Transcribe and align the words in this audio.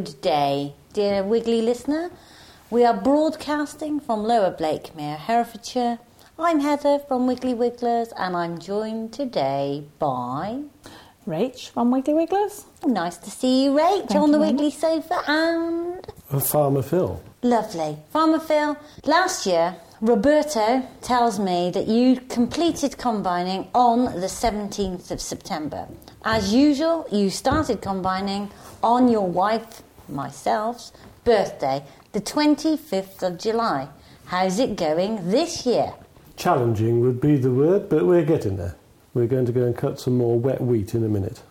good 0.00 0.20
day, 0.22 0.72
dear 0.94 1.22
Wiggly 1.22 1.60
listener. 1.60 2.10
We 2.70 2.86
are 2.86 2.94
broadcasting 2.94 4.00
from 4.00 4.24
Lower 4.24 4.50
Blakemere, 4.50 5.18
Herefordshire. 5.18 5.98
I'm 6.38 6.60
Heather 6.60 7.00
from 7.00 7.26
Wiggly 7.26 7.52
Wigglers, 7.52 8.08
and 8.16 8.34
I'm 8.34 8.58
joined 8.58 9.12
today 9.12 9.84
by. 9.98 10.62
Rach 11.26 11.68
from 11.68 11.90
Wiggly 11.90 12.14
Wigglers. 12.14 12.64
Nice 12.86 13.18
to 13.18 13.30
see 13.30 13.64
you, 13.64 13.72
Rach, 13.72 14.08
Thank 14.08 14.22
on 14.22 14.32
the 14.32 14.38
you 14.38 14.44
very 14.44 14.52
Wiggly 14.54 14.70
sofa, 14.70 15.22
and. 15.26 16.06
Farmer 16.44 16.80
Phil. 16.80 17.22
Lovely. 17.42 17.98
Farmer 18.10 18.40
Phil, 18.40 18.78
last 19.04 19.44
year, 19.44 19.76
Roberto 20.00 20.82
tells 21.02 21.38
me 21.38 21.70
that 21.72 21.88
you 21.88 22.16
completed 22.30 22.96
combining 22.96 23.68
on 23.74 24.06
the 24.18 24.28
17th 24.28 25.10
of 25.10 25.20
September. 25.20 25.86
As 26.24 26.54
usual, 26.54 27.06
you 27.12 27.28
started 27.28 27.82
combining 27.82 28.50
on 28.82 29.08
your 29.08 29.26
wife, 29.26 29.82
myself's, 30.12 30.92
birthday, 31.24 31.84
the 32.12 32.20
25th 32.20 33.22
of 33.22 33.38
July. 33.38 33.88
How's 34.26 34.58
it 34.58 34.76
going 34.76 35.30
this 35.30 35.66
year? 35.66 35.92
Challenging 36.36 37.00
would 37.00 37.20
be 37.20 37.36
the 37.36 37.50
word, 37.50 37.88
but 37.88 38.06
we're 38.06 38.24
getting 38.24 38.56
there. 38.56 38.76
We're 39.12 39.26
going 39.26 39.46
to 39.46 39.52
go 39.52 39.64
and 39.64 39.76
cut 39.76 39.98
some 39.98 40.16
more 40.16 40.38
wet 40.38 40.60
wheat 40.60 40.94
in 40.94 41.04
a 41.04 41.08
minute. 41.08 41.42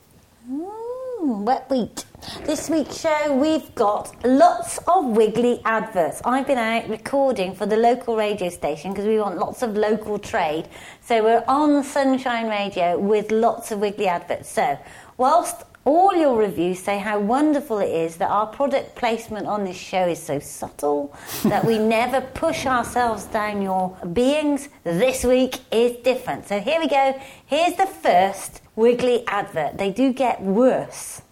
Mm, 0.50 1.44
wet 1.44 1.70
wheat. 1.70 2.06
This 2.46 2.70
week's 2.70 3.00
show, 3.00 3.36
we've 3.36 3.74
got 3.76 4.14
lots 4.26 4.78
of 4.88 5.06
Wiggly 5.06 5.62
adverts. 5.64 6.22
I've 6.26 6.48
been 6.48 6.58
out 6.58 6.90
recording 6.90 7.54
for 7.54 7.66
the 7.66 7.78
local 7.78 8.16
radio 8.16 8.50
station 8.50 8.92
because 8.92 9.06
we 9.06 9.20
want 9.20 9.38
lots 9.38 9.62
of 9.62 9.76
local 9.78 10.20
trade. 10.20 10.68
So 11.02 11.24
we're 11.24 11.44
on 11.48 11.84
Sunshine 11.84 12.50
Radio 12.50 12.98
with 12.98 13.32
lots 13.32 13.72
of 13.72 13.80
Wiggly 13.80 14.08
adverts. 14.08 14.50
So, 14.50 14.78
whilst 15.18 15.64
all 15.90 16.14
your 16.16 16.38
reviews 16.38 16.78
say 16.78 17.00
how 17.00 17.20
wonderful 17.20 17.80
it 17.80 17.90
is 17.90 18.18
that 18.18 18.30
our 18.30 18.46
product 18.46 18.96
placement 18.96 19.48
on 19.48 19.64
this 19.64 19.76
show 19.76 20.08
is 20.08 20.22
so 20.22 20.38
subtle, 20.40 21.12
that 21.44 21.66
we 21.66 21.80
never 21.98 22.22
push 22.22 22.68
ourselves 22.68 23.26
down 23.26 23.64
your 23.64 23.98
beings, 24.14 24.70
this 24.84 25.24
week 25.24 25.58
is 25.72 25.98
different. 26.04 26.48
So 26.48 26.60
here 26.60 26.80
we 26.80 26.88
go. 26.88 27.20
Here's 27.48 27.76
the 27.76 27.88
first 27.88 28.62
Wiggly 28.76 29.26
advert. 29.28 29.80
They 29.80 29.90
do 29.90 30.14
get 30.14 30.42
worse. 30.42 31.24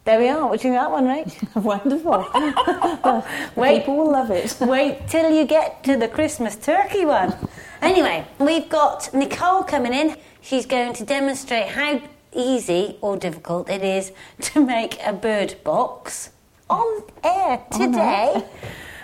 There 0.03 0.19
we 0.19 0.27
are. 0.29 0.47
What 0.47 0.61
do 0.61 0.67
you 0.67 0.73
think 0.73 0.75
of 0.75 0.81
that 0.83 0.91
one, 0.91 1.05
Rach? 1.07 1.55
Wonderful. 1.63 2.27
Wait. 3.61 3.79
people 3.79 3.97
will 3.97 4.11
love 4.11 4.29
it. 4.29 4.55
Wait 4.61 5.07
till 5.07 5.31
you 5.31 5.45
get 5.47 5.83
to 5.85 5.97
the 5.97 6.07
Christmas 6.07 6.55
turkey 6.55 7.05
one. 7.05 7.33
Anyway, 7.81 8.23
we've 8.39 8.69
got 8.69 9.11
Nicole 9.15 9.63
coming 9.63 9.93
in. 9.93 10.15
She's 10.41 10.67
going 10.67 10.93
to 10.93 11.03
demonstrate 11.03 11.69
how 11.69 11.99
easy 12.35 12.97
or 13.01 13.17
difficult 13.17 13.69
it 13.69 13.83
is 13.83 14.11
to 14.41 14.65
make 14.65 14.99
a 15.05 15.13
bird 15.13 15.55
box 15.63 16.29
on 16.69 17.03
air 17.23 17.63
today. 17.71 18.43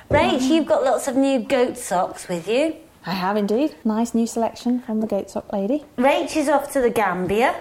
Rach, 0.10 0.42
you've 0.50 0.66
got 0.68 0.84
lots 0.84 1.08
of 1.08 1.16
new 1.16 1.40
goat 1.40 1.78
socks 1.78 2.28
with 2.28 2.48
you. 2.48 2.76
I 3.06 3.12
have 3.12 3.38
indeed. 3.38 3.76
Nice 3.84 4.14
new 4.14 4.28
selection 4.28 4.82
from 4.82 5.02
the 5.02 5.08
Goat 5.08 5.30
Sock 5.32 5.52
Lady. 5.52 5.84
Rach 5.98 6.36
is 6.36 6.48
off 6.50 6.72
to 6.74 6.82
the 6.82 6.90
Gambia, 6.92 7.56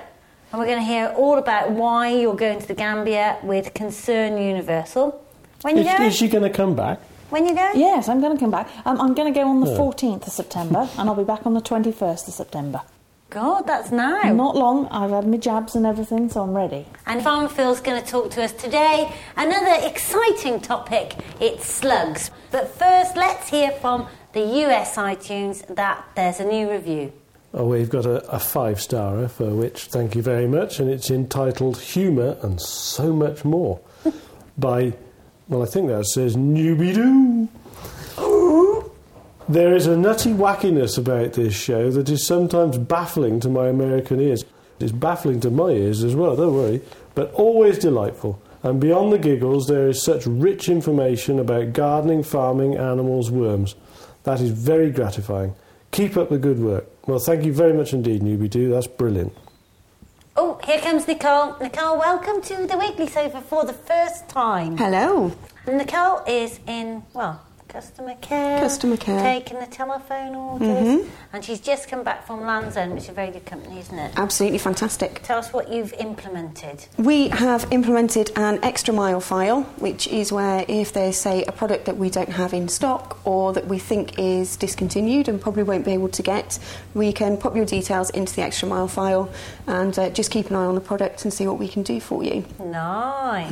and 0.52 0.58
we're 0.60 0.66
going 0.66 0.78
to 0.80 0.84
hear 0.84 1.14
all 1.16 1.38
about 1.38 1.70
why 1.70 2.08
you're 2.10 2.34
going 2.36 2.58
to 2.58 2.68
the 2.68 2.74
Gambia 2.74 3.38
with 3.42 3.72
Concern 3.72 4.36
Universal. 4.36 5.24
When 5.62 5.76
you 5.78 5.82
Is, 5.84 5.96
go? 5.98 6.04
is 6.04 6.16
she 6.16 6.28
going 6.28 6.42
to 6.42 6.50
come 6.50 6.74
back? 6.76 7.00
When 7.30 7.46
you 7.46 7.54
go? 7.54 7.70
Yes, 7.74 8.08
I'm 8.08 8.20
going 8.20 8.36
to 8.36 8.40
come 8.40 8.50
back. 8.50 8.68
Um, 8.84 9.00
I'm 9.00 9.14
going 9.14 9.32
to 9.32 9.38
go 9.40 9.46
on 9.48 9.60
the 9.60 9.70
Yeah. 9.70 9.78
14th 9.78 10.26
of 10.26 10.32
September 10.32 10.88
and 10.98 11.08
I'll 11.08 11.14
be 11.14 11.22
back 11.24 11.46
on 11.46 11.54
the 11.54 11.60
21st 11.60 12.26
of 12.28 12.34
September. 12.34 12.82
God, 13.30 13.62
that's 13.68 13.92
now. 13.92 14.20
Not 14.32 14.56
long. 14.56 14.88
I've 14.88 15.10
had 15.10 15.24
my 15.24 15.36
jabs 15.36 15.76
and 15.76 15.86
everything, 15.86 16.28
so 16.28 16.42
I'm 16.42 16.52
ready. 16.52 16.84
And 17.06 17.22
Farmer 17.22 17.48
Phil's 17.48 17.80
going 17.80 18.02
to 18.02 18.06
talk 18.06 18.32
to 18.32 18.42
us 18.42 18.52
today. 18.52 19.12
Another 19.36 19.86
exciting 19.86 20.60
topic 20.60 21.14
it's 21.40 21.64
slugs. 21.64 22.32
But 22.50 22.68
first, 22.68 23.16
let's 23.16 23.48
hear 23.48 23.70
from 23.70 24.08
the 24.32 24.40
US 24.66 24.96
iTunes 24.96 25.64
that 25.76 26.04
there's 26.16 26.40
a 26.40 26.44
new 26.44 26.68
review. 26.68 27.12
Oh, 27.54 27.66
we've 27.66 27.88
got 27.88 28.04
a, 28.04 28.28
a 28.30 28.40
five 28.40 28.80
star 28.80 29.28
for 29.28 29.50
which 29.50 29.84
thank 29.84 30.16
you 30.16 30.22
very 30.22 30.48
much, 30.48 30.80
and 30.80 30.90
it's 30.90 31.08
entitled 31.08 31.78
Humour 31.78 32.36
and 32.42 32.60
So 32.60 33.12
Much 33.12 33.44
More 33.44 33.80
by, 34.58 34.92
well, 35.46 35.62
I 35.62 35.66
think 35.66 35.86
that 35.88 36.04
says 36.06 36.34
Newbie 36.36 36.94
Doo. 36.94 37.48
There 39.50 39.74
is 39.74 39.88
a 39.88 39.96
nutty 39.96 40.32
wackiness 40.32 40.96
about 40.96 41.32
this 41.32 41.54
show 41.54 41.90
that 41.90 42.08
is 42.08 42.24
sometimes 42.24 42.78
baffling 42.78 43.40
to 43.40 43.48
my 43.48 43.66
American 43.66 44.20
ears. 44.20 44.44
It's 44.78 44.92
baffling 44.92 45.40
to 45.40 45.50
my 45.50 45.70
ears 45.70 46.04
as 46.04 46.14
well, 46.14 46.36
don't 46.36 46.54
worry, 46.54 46.80
but 47.16 47.32
always 47.32 47.76
delightful. 47.76 48.40
And 48.62 48.80
beyond 48.80 49.12
the 49.12 49.18
giggles, 49.18 49.66
there 49.66 49.88
is 49.88 50.00
such 50.00 50.24
rich 50.24 50.68
information 50.68 51.40
about 51.40 51.72
gardening, 51.72 52.22
farming, 52.22 52.76
animals, 52.76 53.32
worms. 53.32 53.74
That 54.22 54.40
is 54.40 54.50
very 54.50 54.92
gratifying. 54.92 55.56
Keep 55.90 56.16
up 56.16 56.28
the 56.28 56.38
good 56.38 56.60
work. 56.60 56.86
Well, 57.08 57.18
thank 57.18 57.44
you 57.44 57.52
very 57.52 57.72
much 57.72 57.92
indeed, 57.92 58.22
Newbie 58.22 58.50
Doo. 58.50 58.70
That's 58.70 58.86
brilliant. 58.86 59.36
Oh, 60.36 60.60
here 60.62 60.78
comes 60.78 61.08
Nicole. 61.08 61.56
Nicole, 61.60 61.98
welcome 61.98 62.40
to 62.42 62.68
the 62.68 62.78
Wiggly 62.78 63.08
Sofa 63.08 63.40
for 63.40 63.64
the 63.64 63.72
first 63.72 64.28
time. 64.28 64.76
Hello. 64.76 65.34
Nicole 65.66 66.22
is 66.28 66.60
in, 66.68 67.02
well, 67.14 67.44
customer 67.70 68.14
care. 68.20 68.60
Customer 68.60 68.96
care. 68.96 69.22
Taking 69.22 69.60
the 69.60 69.66
telephone 69.66 70.34
orders. 70.34 71.06
And 71.32 71.44
she's 71.44 71.60
just 71.60 71.88
come 71.88 72.02
back 72.02 72.26
from 72.26 72.42
Lands' 72.42 72.76
End, 72.76 72.92
which 72.94 73.04
is 73.04 73.08
a 73.08 73.12
very 73.12 73.30
good 73.30 73.46
company, 73.46 73.78
isn't 73.78 73.98
it? 73.98 74.12
Absolutely 74.16 74.58
fantastic. 74.58 75.22
Tell 75.22 75.38
us 75.38 75.52
what 75.52 75.70
you've 75.70 75.92
implemented. 75.94 76.86
We 76.98 77.28
have 77.28 77.66
implemented 77.70 78.32
an 78.36 78.58
extra 78.62 78.92
mile 78.92 79.20
file, 79.20 79.62
which 79.78 80.08
is 80.08 80.32
where 80.32 80.64
if 80.68 80.92
there's, 80.92 81.16
say, 81.16 81.44
a 81.44 81.52
product 81.52 81.84
that 81.84 81.96
we 81.96 82.10
don't 82.10 82.30
have 82.30 82.52
in 82.52 82.68
stock 82.68 83.20
or 83.24 83.52
that 83.52 83.66
we 83.68 83.78
think 83.78 84.18
is 84.18 84.56
discontinued 84.56 85.28
and 85.28 85.40
probably 85.40 85.62
won't 85.62 85.84
be 85.84 85.92
able 85.92 86.08
to 86.08 86.22
get, 86.22 86.58
we 86.94 87.12
can 87.12 87.36
pop 87.36 87.54
your 87.54 87.64
details 87.64 88.10
into 88.10 88.34
the 88.34 88.42
extra 88.42 88.68
mile 88.68 88.88
file 88.88 89.30
and 89.66 89.98
uh, 89.98 90.10
just 90.10 90.30
keep 90.30 90.50
an 90.50 90.56
eye 90.56 90.64
on 90.64 90.74
the 90.74 90.80
product 90.80 91.24
and 91.24 91.32
see 91.32 91.46
what 91.46 91.58
we 91.58 91.68
can 91.68 91.82
do 91.82 92.00
for 92.00 92.24
you. 92.24 92.44
Nice. 92.58 93.50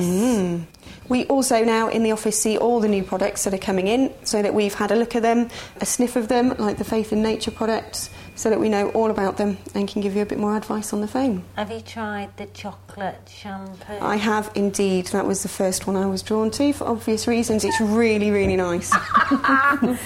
We 1.08 1.24
also 1.26 1.64
now 1.64 1.88
in 1.88 2.02
the 2.02 2.12
office 2.12 2.40
see 2.40 2.58
all 2.58 2.80
the 2.80 2.88
new 2.88 3.02
products 3.02 3.44
that 3.44 3.54
are 3.54 3.58
coming 3.58 3.88
in 3.88 4.12
so 4.24 4.42
that 4.42 4.52
we've 4.52 4.74
had 4.74 4.90
a 4.90 4.96
look 4.96 5.16
at 5.16 5.22
them, 5.22 5.48
a 5.80 5.86
sniff 5.86 6.16
of 6.16 6.28
them, 6.28 6.54
like 6.58 6.76
the 6.78 6.84
Faith 6.84 7.12
in 7.12 7.22
Nature 7.22 7.50
products, 7.50 8.10
so 8.34 8.50
that 8.50 8.60
we 8.60 8.68
know 8.68 8.90
all 8.90 9.10
about 9.10 9.36
them 9.36 9.56
and 9.74 9.88
can 9.88 10.00
give 10.00 10.14
you 10.14 10.22
a 10.22 10.26
bit 10.26 10.38
more 10.38 10.56
advice 10.56 10.92
on 10.92 11.00
the 11.00 11.08
phone. 11.08 11.42
Have 11.56 11.70
you 11.72 11.80
tried 11.80 12.36
the 12.36 12.46
chocolate 12.46 13.18
shampoo? 13.28 13.98
I 14.00 14.16
have 14.16 14.50
indeed. 14.54 15.06
That 15.06 15.26
was 15.26 15.42
the 15.42 15.48
first 15.48 15.86
one 15.86 15.96
I 15.96 16.06
was 16.06 16.22
drawn 16.22 16.50
to 16.52 16.72
for 16.72 16.86
obvious 16.86 17.26
reasons. 17.26 17.64
It's 17.64 17.80
really, 17.80 18.30
really 18.30 18.56
nice. 18.56 18.94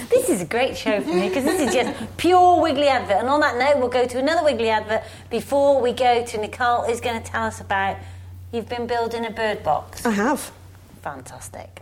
This 0.09 0.29
is 0.29 0.41
a 0.41 0.45
great 0.45 0.77
show 0.77 1.01
for 1.01 1.09
me 1.13 1.27
because 1.27 1.43
this 1.43 1.59
is 1.59 1.73
just 1.73 2.17
pure 2.17 2.61
Wiggly 2.61 2.87
advert. 2.87 3.17
And 3.17 3.29
on 3.29 3.39
that 3.41 3.57
note, 3.57 3.77
we'll 3.79 3.89
go 3.89 4.05
to 4.05 4.19
another 4.19 4.43
Wiggly 4.43 4.69
advert 4.69 5.03
before 5.29 5.81
we 5.81 5.91
go 5.91 6.25
to 6.25 6.37
Nicole, 6.37 6.83
who's 6.83 7.01
going 7.01 7.21
to 7.21 7.29
tell 7.31 7.43
us 7.43 7.59
about 7.59 7.97
you've 8.51 8.69
been 8.69 8.87
building 8.87 9.25
a 9.25 9.31
bird 9.31 9.63
box. 9.63 10.05
I 10.05 10.11
have. 10.11 10.51
Fantastic. 11.03 11.81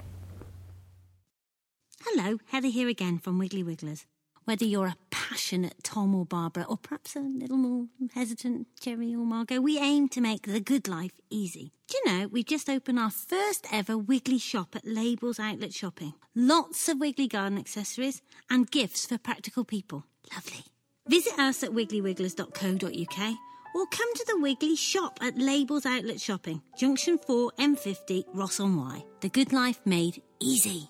Hello, 2.04 2.40
Heather 2.48 2.70
here 2.70 2.90
again 2.90 3.20
from 3.20 3.38
Wiggly 3.38 3.62
Wigglers. 3.62 4.08
Whether 4.46 4.66
you're 4.66 4.88
a 4.88 4.96
passionate 5.12 5.76
Tom 5.84 6.16
or 6.16 6.26
Barbara, 6.26 6.66
or 6.68 6.78
perhaps 6.78 7.16
a 7.16 7.20
little 7.20 7.58
more 7.58 7.86
hesitant 8.16 8.68
Jerry 8.82 9.14
or 9.14 9.24
Margot, 9.24 9.62
we 9.62 9.78
aim 9.78 10.10
to 10.10 10.22
make 10.22 10.48
the 10.48 10.60
good 10.60 10.88
life 10.88 11.12
easy. 11.30 11.72
Do 11.88 11.98
you 11.98 12.12
know, 12.12 12.28
we've 12.28 12.46
just 12.46 12.68
opened 12.68 12.98
our 12.98 13.12
first 13.12 13.68
ever 13.72 13.96
Wiggly 13.96 14.40
shop 14.40 14.76
at 14.76 14.88
Labels 14.88 15.40
Outlet 15.40 15.72
Shopping. 15.72 16.16
Lots 16.34 16.90
of 16.90 17.00
Wiggly 17.00 17.28
garden 17.28 17.60
accessories 17.60 18.24
and 18.50 18.72
gifts 18.72 19.06
for 19.06 19.20
practical 19.20 19.64
people. 19.64 20.06
Lovely. 20.34 20.64
Visit 21.08 21.38
us 21.38 21.62
at 21.62 21.72
wigglywigglers.co.uk 21.72 23.38
or 23.74 23.86
come 23.88 24.14
to 24.16 24.26
the 24.28 24.40
Wiggly 24.40 24.76
shop 24.76 25.20
at 25.22 25.38
Labels 25.38 25.86
Outlet 25.86 26.20
Shopping, 26.20 26.62
Junction 26.78 27.18
4 27.18 27.52
M50, 27.60 28.26
Ross 28.34 28.60
on 28.60 28.76
Wye. 28.78 29.04
The 29.22 29.30
good 29.30 29.54
life 29.54 29.80
made 29.86 30.22
easy. 30.40 30.90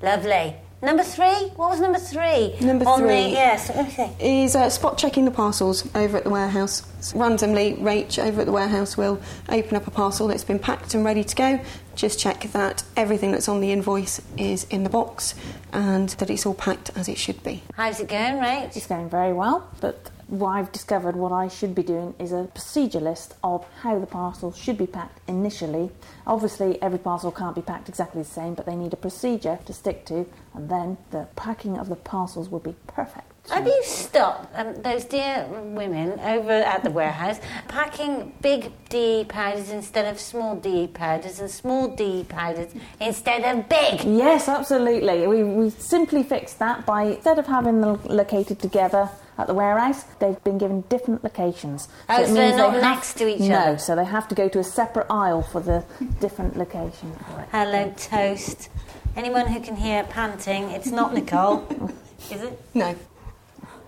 Lovely. 0.00 0.54
Number 0.80 1.02
three? 1.02 1.50
What 1.56 1.70
was 1.70 1.80
number 1.80 1.98
three? 1.98 2.54
Number 2.60 2.86
On 2.86 3.00
three. 3.00 3.08
The, 3.08 3.30
yes, 3.30 3.68
okay. 3.68 4.14
is 4.20 4.54
uh, 4.54 4.70
spot 4.70 4.96
checking 4.96 5.24
the 5.24 5.32
parcels 5.32 5.84
over 5.96 6.18
at 6.18 6.22
the 6.22 6.30
warehouse. 6.30 6.84
Randomly, 7.16 7.74
Rach 7.74 8.24
over 8.24 8.42
at 8.42 8.46
the 8.46 8.52
warehouse 8.52 8.96
will 8.96 9.20
open 9.48 9.76
up 9.76 9.88
a 9.88 9.90
parcel 9.90 10.28
that's 10.28 10.44
been 10.44 10.60
packed 10.60 10.94
and 10.94 11.04
ready 11.04 11.24
to 11.24 11.34
go. 11.34 11.60
Just 11.96 12.20
check 12.20 12.42
that 12.52 12.84
everything 12.96 13.32
that's 13.32 13.48
on 13.48 13.60
the 13.60 13.72
invoice 13.72 14.22
is 14.36 14.64
in 14.70 14.84
the 14.84 14.90
box 14.90 15.34
and 15.72 16.10
that 16.10 16.30
it's 16.30 16.46
all 16.46 16.54
packed 16.54 16.92
as 16.94 17.08
it 17.08 17.18
should 17.18 17.42
be. 17.42 17.64
How's 17.74 17.98
it 17.98 18.06
going, 18.08 18.34
Rach? 18.34 18.76
It's 18.76 18.86
going 18.86 19.10
very 19.10 19.32
well, 19.32 19.68
but 19.80 20.10
what 20.28 20.50
I've 20.50 20.72
discovered 20.72 21.16
what 21.16 21.32
I 21.32 21.48
should 21.48 21.74
be 21.74 21.82
doing 21.82 22.14
is 22.18 22.32
a 22.32 22.44
procedure 22.44 23.00
list 23.00 23.34
of 23.42 23.66
how 23.80 23.98
the 23.98 24.06
parcel 24.06 24.52
should 24.52 24.76
be 24.76 24.86
packed 24.86 25.20
initially. 25.26 25.90
Obviously, 26.26 26.80
every 26.82 26.98
parcel 26.98 27.32
can't 27.32 27.54
be 27.54 27.62
packed 27.62 27.88
exactly 27.88 28.22
the 28.22 28.28
same, 28.28 28.54
but 28.54 28.66
they 28.66 28.76
need 28.76 28.92
a 28.92 28.96
procedure 28.96 29.58
to 29.64 29.72
stick 29.72 30.04
to, 30.06 30.26
and 30.54 30.68
then 30.68 30.98
the 31.10 31.26
packing 31.34 31.78
of 31.78 31.88
the 31.88 31.96
parcels 31.96 32.50
will 32.50 32.60
be 32.60 32.76
perfect. 32.86 33.24
Have 33.48 33.66
you 33.66 33.82
stopped 33.82 34.54
um, 34.54 34.74
those 34.82 35.06
dear 35.06 35.46
women 35.48 36.20
over 36.20 36.50
at 36.50 36.84
the 36.84 36.90
warehouse 36.90 37.40
packing 37.66 38.34
big 38.42 38.70
D 38.90 39.24
powders 39.26 39.70
instead 39.70 40.04
of 40.04 40.20
small 40.20 40.56
D 40.56 40.86
powders 40.86 41.40
and 41.40 41.50
small 41.50 41.88
D 41.88 42.26
powders 42.28 42.74
instead 43.00 43.44
of 43.44 43.66
big? 43.66 44.04
Yes, 44.04 44.48
absolutely. 44.48 45.26
We, 45.26 45.44
we 45.44 45.70
simply 45.70 46.24
fixed 46.24 46.58
that 46.58 46.84
by 46.84 47.04
instead 47.04 47.38
of 47.38 47.46
having 47.46 47.80
them 47.80 47.98
located 48.04 48.58
together 48.58 49.08
at 49.38 49.46
the 49.46 49.54
warehouse, 49.54 50.02
they've 50.18 50.42
been 50.44 50.58
given 50.58 50.82
different 50.88 51.22
locations. 51.22 51.88
Oh, 52.08 52.20
it 52.22 52.26
so 52.26 52.34
they're 52.34 52.56
not 52.56 52.72
they 52.72 52.80
have- 52.80 52.96
next 52.96 53.14
to 53.14 53.28
each 53.28 53.40
no, 53.48 53.54
other? 53.54 53.78
so 53.78 53.94
they 53.96 54.04
have 54.04 54.26
to 54.28 54.34
go 54.34 54.48
to 54.48 54.58
a 54.58 54.64
separate 54.64 55.06
aisle 55.08 55.42
for 55.42 55.60
the 55.60 55.84
different 56.20 56.56
location. 56.56 57.12
Hello, 57.52 57.92
toast. 57.96 58.68
Anyone 59.16 59.46
who 59.46 59.60
can 59.60 59.76
hear 59.76 60.02
panting, 60.04 60.64
it's 60.70 60.90
not 60.90 61.14
Nicole, 61.14 61.66
is 62.30 62.42
it? 62.42 62.60
No. 62.74 62.94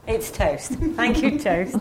It's 0.06 0.30
toast. 0.30 0.72
Thank 0.72 1.22
you, 1.22 1.38
toast. 1.38 1.76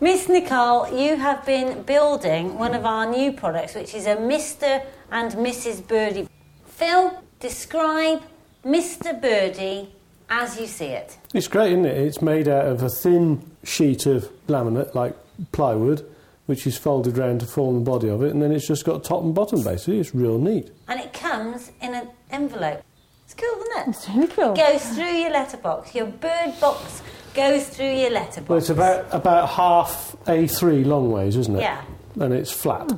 Miss 0.00 0.28
Nicole, 0.28 0.88
you 0.98 1.16
have 1.16 1.44
been 1.44 1.82
building 1.82 2.58
one 2.58 2.74
of 2.74 2.84
our 2.86 3.06
new 3.06 3.32
products, 3.32 3.74
which 3.74 3.94
is 3.94 4.06
a 4.06 4.16
Mr. 4.16 4.84
and 5.12 5.32
Mrs. 5.32 5.86
Birdie. 5.86 6.26
Phil, 6.64 7.22
describe 7.38 8.22
Mr. 8.64 9.20
Birdie 9.20 9.94
as 10.30 10.58
you 10.58 10.66
see 10.66 10.86
it. 10.86 11.18
It's 11.34 11.48
great, 11.48 11.72
isn't 11.72 11.84
it? 11.84 11.96
It's 11.96 12.22
made 12.22 12.48
out 12.48 12.66
of 12.66 12.82
a 12.82 12.88
thin 12.88 13.50
sheet 13.64 14.06
of 14.06 14.30
laminate, 14.46 14.94
like 14.94 15.16
plywood, 15.52 16.08
which 16.46 16.66
is 16.66 16.78
folded 16.78 17.18
round 17.18 17.40
to 17.40 17.46
form 17.46 17.76
the 17.76 17.90
body 17.90 18.08
of 18.08 18.22
it, 18.22 18.32
and 18.32 18.40
then 18.40 18.52
it's 18.52 18.66
just 18.66 18.84
got 18.84 19.04
top 19.04 19.22
and 19.22 19.34
bottom 19.34 19.62
basically. 19.62 20.00
It's 20.00 20.14
real 20.14 20.38
neat. 20.38 20.70
And 20.88 20.98
it 21.00 21.12
comes 21.12 21.72
in 21.80 21.94
an 21.94 22.08
envelope. 22.30 22.82
It's 23.24 23.34
cool, 23.34 23.62
isn't 23.62 23.78
it? 23.78 23.88
It's 23.90 24.08
really 24.08 24.26
cool. 24.28 24.52
It 24.54 24.56
goes 24.56 24.88
through 24.88 25.12
your 25.12 25.30
letterbox. 25.30 25.94
Your 25.94 26.06
bird 26.06 26.54
box 26.60 27.02
goes 27.34 27.68
through 27.68 27.94
your 27.94 28.10
letterbox. 28.10 28.48
Well, 28.48 28.58
it's 28.58 28.70
about 28.70 29.06
about 29.12 29.48
half 29.50 30.16
A3 30.24 30.84
long 30.84 31.12
ways, 31.12 31.36
isn't 31.36 31.56
it? 31.56 31.60
Yeah. 31.60 31.82
And 32.18 32.34
it's 32.34 32.50
flat. 32.50 32.90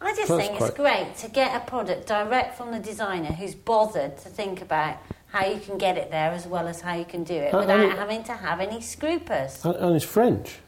I 0.00 0.14
just 0.14 0.28
That's 0.28 0.46
think 0.46 0.60
it's 0.60 0.70
great 0.70 1.16
to 1.16 1.28
get 1.28 1.54
a 1.54 1.60
product 1.68 2.06
direct 2.06 2.56
from 2.56 2.72
the 2.72 2.78
designer 2.78 3.32
who's 3.32 3.54
bothered 3.54 4.16
to 4.18 4.28
think 4.28 4.62
about 4.62 4.96
how 5.34 5.44
you 5.44 5.58
can 5.58 5.76
get 5.78 5.98
it 5.98 6.10
there 6.12 6.30
as 6.30 6.46
well 6.46 6.68
as 6.68 6.80
how 6.80 6.94
you 6.94 7.04
can 7.04 7.24
do 7.24 7.34
it 7.34 7.52
Uh, 7.52 7.58
without 7.58 7.80
and- 7.80 7.92
having 7.98 8.22
to 8.24 8.32
have 8.34 8.60
any 8.60 8.80
scrupers. 8.80 9.64
And, 9.64 9.74
and 9.76 9.96
it's 9.96 10.04
French. 10.04 10.58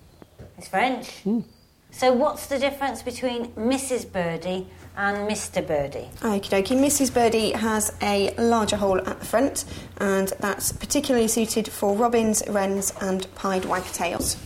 It's 0.59 0.67
French. 0.69 1.07
Hmm. 1.23 1.41
So 1.93 2.13
what's 2.13 2.47
the 2.47 2.59
difference 2.59 3.01
between 3.03 3.53
Mrs. 3.53 4.11
Birdie 4.13 4.67
and 4.97 5.17
Mr. 5.31 5.65
Birdie? 5.67 6.09
Okie 6.21 6.51
dokie. 6.51 6.77
Mrs. 6.77 7.15
Birdie 7.15 7.53
has 7.53 7.95
a 8.03 8.35
larger 8.39 8.77
hole 8.77 8.99
at 8.99 9.21
the 9.21 9.25
front, 9.25 9.65
and 9.99 10.29
that's 10.41 10.73
particularly 10.73 11.29
suited 11.29 11.69
for 11.69 11.95
robins, 11.95 12.43
wrens, 12.49 12.93
and 13.01 13.33
pied 13.37 13.65
wagtails. 13.67 14.37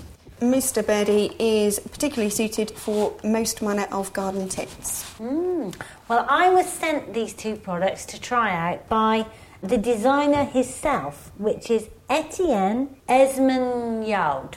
Mr. 0.40 0.86
Birdie 0.86 1.34
is 1.38 1.80
particularly 1.80 2.30
suited 2.30 2.70
for 2.70 3.14
most 3.24 3.62
manner 3.62 3.86
of 3.90 4.12
garden 4.12 4.48
tips. 4.48 5.04
Mm. 5.18 5.74
Well, 6.08 6.24
I 6.28 6.50
was 6.50 6.66
sent 6.66 7.12
these 7.14 7.32
two 7.34 7.56
products 7.56 8.04
to 8.06 8.20
try 8.20 8.50
out 8.54 8.88
by 8.88 9.26
the 9.62 9.78
designer 9.78 10.44
himself, 10.44 11.32
which 11.36 11.70
is 11.70 11.88
Etienne 12.08 12.96
Esmenjaud. 13.08 14.54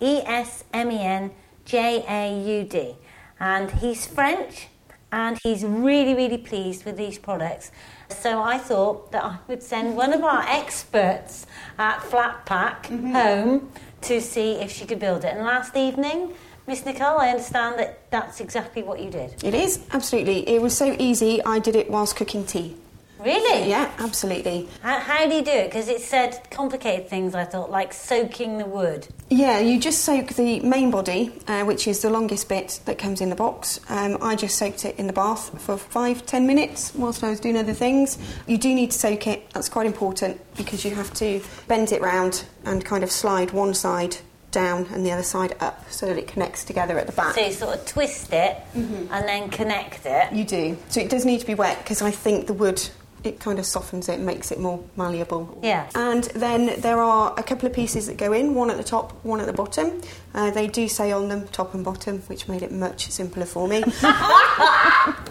E 0.00 0.20
S 0.24 0.64
M 0.72 0.92
E 0.92 1.00
N 1.00 1.30
J 1.64 2.04
A 2.08 2.58
U 2.60 2.64
D. 2.64 2.96
And 3.40 3.70
he's 3.70 4.06
French 4.06 4.68
and 5.10 5.38
he's 5.42 5.64
really, 5.64 6.14
really 6.14 6.38
pleased 6.38 6.84
with 6.84 6.96
these 6.96 7.18
products. 7.18 7.70
So 8.08 8.42
I 8.42 8.58
thought 8.58 9.12
that 9.12 9.24
I 9.24 9.38
would 9.48 9.62
send 9.62 9.96
one 9.96 10.12
of 10.12 10.22
our 10.22 10.42
experts 10.42 11.46
at 11.78 12.00
Flatpack 12.00 12.82
mm-hmm. 12.84 13.12
home 13.12 13.72
to 14.02 14.20
see 14.20 14.52
if 14.52 14.70
she 14.70 14.84
could 14.84 14.98
build 14.98 15.24
it. 15.24 15.34
And 15.34 15.44
last 15.44 15.76
evening, 15.76 16.34
Miss 16.66 16.84
Nicole, 16.84 17.18
I 17.18 17.30
understand 17.30 17.78
that 17.78 18.10
that's 18.10 18.40
exactly 18.40 18.82
what 18.82 19.00
you 19.00 19.10
did. 19.10 19.42
It 19.42 19.54
is, 19.54 19.80
absolutely. 19.92 20.46
It 20.48 20.60
was 20.60 20.76
so 20.76 20.94
easy, 20.98 21.42
I 21.44 21.58
did 21.58 21.74
it 21.74 21.90
whilst 21.90 22.16
cooking 22.16 22.44
tea. 22.44 22.76
Really? 23.18 23.68
Yeah, 23.68 23.92
absolutely. 23.98 24.68
How, 24.82 24.98
how 25.00 25.26
do 25.28 25.34
you 25.34 25.42
do 25.42 25.50
it? 25.50 25.66
Because 25.66 25.88
it 25.88 26.00
said 26.00 26.40
complicated 26.50 27.08
things, 27.08 27.34
I 27.34 27.44
thought, 27.44 27.70
like 27.70 27.92
soaking 27.92 28.58
the 28.58 28.64
wood. 28.66 29.08
Yeah, 29.30 29.58
you 29.58 29.80
just 29.80 30.04
soak 30.04 30.28
the 30.28 30.60
main 30.60 30.90
body, 30.90 31.32
uh, 31.46 31.64
which 31.64 31.86
is 31.88 32.00
the 32.02 32.10
longest 32.10 32.48
bit 32.48 32.80
that 32.84 32.98
comes 32.98 33.20
in 33.20 33.30
the 33.30 33.36
box. 33.36 33.80
Um, 33.88 34.18
I 34.20 34.36
just 34.36 34.56
soaked 34.56 34.84
it 34.84 34.98
in 34.98 35.06
the 35.06 35.12
bath 35.12 35.60
for 35.60 35.76
five, 35.76 36.24
ten 36.26 36.46
minutes 36.46 36.94
whilst 36.94 37.22
I 37.24 37.30
was 37.30 37.40
doing 37.40 37.56
other 37.56 37.74
things. 37.74 38.18
You 38.46 38.58
do 38.58 38.74
need 38.74 38.92
to 38.92 38.98
soak 38.98 39.26
it, 39.26 39.50
that's 39.50 39.68
quite 39.68 39.86
important 39.86 40.40
because 40.56 40.84
you 40.84 40.94
have 40.94 41.12
to 41.14 41.42
bend 41.66 41.92
it 41.92 42.00
round 42.00 42.44
and 42.64 42.84
kind 42.84 43.04
of 43.04 43.10
slide 43.10 43.50
one 43.52 43.74
side 43.74 44.16
down 44.50 44.86
and 44.92 45.04
the 45.04 45.12
other 45.12 45.22
side 45.22 45.54
up 45.60 45.90
so 45.90 46.06
that 46.06 46.16
it 46.16 46.26
connects 46.26 46.64
together 46.64 46.98
at 46.98 47.06
the 47.06 47.12
back. 47.12 47.34
So 47.34 47.44
you 47.44 47.52
sort 47.52 47.76
of 47.76 47.84
twist 47.84 48.32
it 48.32 48.56
and 48.74 49.10
then 49.10 49.50
connect 49.50 50.06
it. 50.06 50.32
You 50.32 50.44
do. 50.44 50.78
So 50.88 51.00
it 51.00 51.10
does 51.10 51.24
need 51.24 51.40
to 51.40 51.46
be 51.46 51.54
wet 51.54 51.78
because 51.78 52.00
I 52.00 52.10
think 52.10 52.46
the 52.46 52.54
wood 52.54 52.82
it 53.24 53.40
kind 53.40 53.58
of 53.58 53.66
softens 53.66 54.08
it 54.08 54.20
makes 54.20 54.50
it 54.52 54.60
more 54.60 54.82
malleable. 54.96 55.58
Yeah. 55.62 55.88
And 55.94 56.24
then 56.24 56.80
there 56.80 57.00
are 57.00 57.34
a 57.38 57.42
couple 57.42 57.66
of 57.66 57.74
pieces 57.74 58.06
that 58.06 58.16
go 58.16 58.32
in, 58.32 58.54
one 58.54 58.70
at 58.70 58.76
the 58.76 58.84
top, 58.84 59.12
one 59.24 59.40
at 59.40 59.46
the 59.46 59.52
bottom. 59.52 60.00
Uh, 60.34 60.50
they 60.50 60.66
do 60.66 60.88
say 60.88 61.10
on 61.12 61.28
them 61.28 61.48
top 61.48 61.74
and 61.74 61.84
bottom, 61.84 62.20
which 62.22 62.48
made 62.48 62.62
it 62.62 62.72
much 62.72 63.10
simpler 63.10 63.44
for 63.44 63.66
me. 63.66 63.82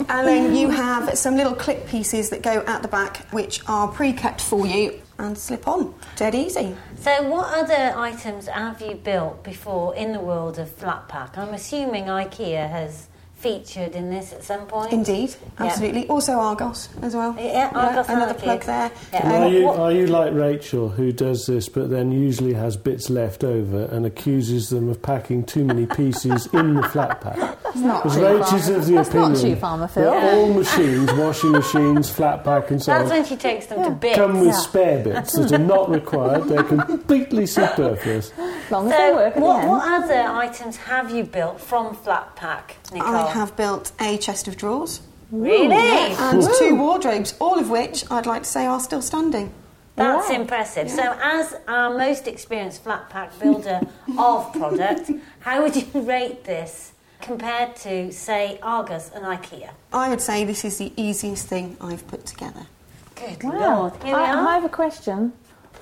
and 0.10 0.28
then 0.28 0.56
you 0.56 0.70
have 0.70 1.18
some 1.18 1.36
little 1.36 1.56
clip 1.56 1.88
pieces 1.88 2.30
that 2.30 2.42
go 2.42 2.64
at 2.68 2.82
the 2.82 2.88
back, 2.88 3.28
which 3.32 3.62
are 3.68 3.88
pre-cut 3.88 4.42
for 4.42 4.68
you 4.68 5.02
and 5.20 5.38
slip 5.38 5.68
on. 5.68 5.94
Dead 6.16 6.36
easy. 6.36 6.76
So, 7.00 7.24
what 7.24 7.54
other 7.54 7.98
items 7.98 8.48
have 8.48 8.82
you 8.82 8.96
built 8.96 9.44
before 9.44 9.96
in 9.96 10.12
the 10.12 10.20
world 10.20 10.60
of 10.60 10.72
flat 10.72 11.08
pack? 11.08 11.38
I'm 11.38 11.54
assuming 11.54 12.06
IKEA 12.06 12.70
has 12.70 13.08
featured 13.38 13.94
in 13.96 14.10
this 14.10 14.34
at 14.34 14.44
some 14.44 14.66
point. 14.66 14.92
Indeed, 14.92 15.36
Yeah. 15.60 15.68
absolutely. 15.68 16.08
Also 16.08 16.34
Argos 16.34 16.90
as 17.04 17.16
well. 17.16 17.36
Yeah, 17.40 17.70
Argos 17.74 18.08
and 18.10 18.18
another 18.18 18.34
plug 18.34 18.64
there. 18.64 18.90
Yeah. 19.14 19.20
And 19.24 19.34
Um, 19.34 19.42
are, 19.44 19.48
you, 19.48 19.70
are 19.70 19.92
you 19.92 20.08
like 20.08 20.34
Rachel, 20.34 20.90
who 20.90 21.12
does 21.12 21.46
this 21.46 21.70
but 21.70 21.90
then 21.92 22.12
usually 22.12 22.54
has 22.54 22.76
bits 22.78 23.10
left 23.12 23.44
over 23.44 23.86
and 23.86 24.06
accuses 24.08 24.70
them 24.70 24.90
of 24.90 25.02
packing 25.04 25.44
too 25.44 25.64
many 25.64 25.86
pieces 25.86 26.48
in 26.54 26.76
the 26.76 26.84
flat 26.84 27.22
pack? 27.22 27.36
That's 27.64 27.76
not 27.78 28.04
Because 28.04 28.18
true, 28.18 28.26
Rach 28.26 28.54
is 28.56 28.66
Farmer. 28.66 28.78
of 28.80 28.86
the 28.88 28.94
That's 28.96 29.10
opinion 29.10 29.32
not 29.34 29.42
true, 29.42 29.56
Farmer 29.56 29.88
Phil. 29.88 30.12
that 30.12 30.34
all 30.34 30.54
machines, 30.54 31.14
washing 31.14 31.52
machines, 31.52 32.10
flat 32.10 32.44
pack 32.44 32.72
and 32.72 32.82
so 32.82 32.92
That's 32.92 33.04
on, 33.12 33.18
when 33.18 33.26
she 33.26 33.36
takes 33.36 33.68
them 33.68 33.84
to 33.84 33.92
bits. 33.92 34.16
come 34.16 34.40
with 34.40 34.48
Yeah. 34.48 34.54
spare 34.54 35.04
bits 35.04 35.34
that 35.34 35.52
are 35.52 35.58
not 35.60 35.90
required. 35.92 36.46
They're 36.46 36.64
completely 36.64 37.46
superfluous. 37.46 38.32
Long 38.72 38.88
as 38.88 38.92
they 38.98 39.10
So, 39.10 39.16
work 39.16 39.38
at 39.38 39.42
what, 39.44 39.68
what 39.68 39.88
other 40.04 40.22
items 40.28 40.78
have 40.78 41.12
you 41.12 41.24
built 41.24 41.60
from 41.62 41.94
flat 41.96 42.36
pack, 42.36 42.76
Nicole? 42.94 43.16
I 43.16 43.30
have 43.32 43.56
built 43.56 43.92
a 44.00 44.18
chest 44.18 44.48
of 44.48 44.58
drawers. 44.58 45.02
Really? 45.32 45.76
and 45.76 46.42
two 46.60 46.76
wardrobes, 46.76 47.36
all 47.40 47.60
of 47.60 47.70
which 47.70 48.10
I'd 48.10 48.26
like 48.26 48.44
to 48.44 48.50
say 48.50 48.66
are 48.66 48.80
still 48.80 49.02
standing. 49.02 49.52
That's 49.98 50.30
Wow. 50.30 50.36
impressive. 50.36 50.90
So, 50.90 51.18
as 51.22 51.56
our 51.68 51.90
most 51.98 52.28
experienced 52.28 52.84
flat 52.84 53.10
pack 53.10 53.38
builder 53.40 53.82
of 54.18 54.54
product, 54.60 55.12
how 55.40 55.64
would 55.64 55.76
you 55.76 55.86
rate 56.02 56.44
this 56.46 56.92
compared 57.20 57.76
to, 57.78 58.12
say, 58.12 58.60
Argos 58.62 59.12
and 59.14 59.26
IKEA? 59.26 59.72
I 59.92 60.08
would 60.10 60.22
say 60.22 60.46
this 60.46 60.64
is 60.64 60.78
the 60.78 60.94
easiest 60.96 61.48
thing 61.48 61.76
I've 61.82 62.08
put 62.08 62.26
together. 62.26 62.68
Good 63.16 63.44
Wow. 63.44 63.80
lord! 63.82 64.04
Here 64.04 64.16
we 64.16 64.22
I, 64.22 64.32
are. 64.34 64.48
I 64.48 64.54
have 64.54 64.66
a 64.66 64.70
question. 64.70 65.34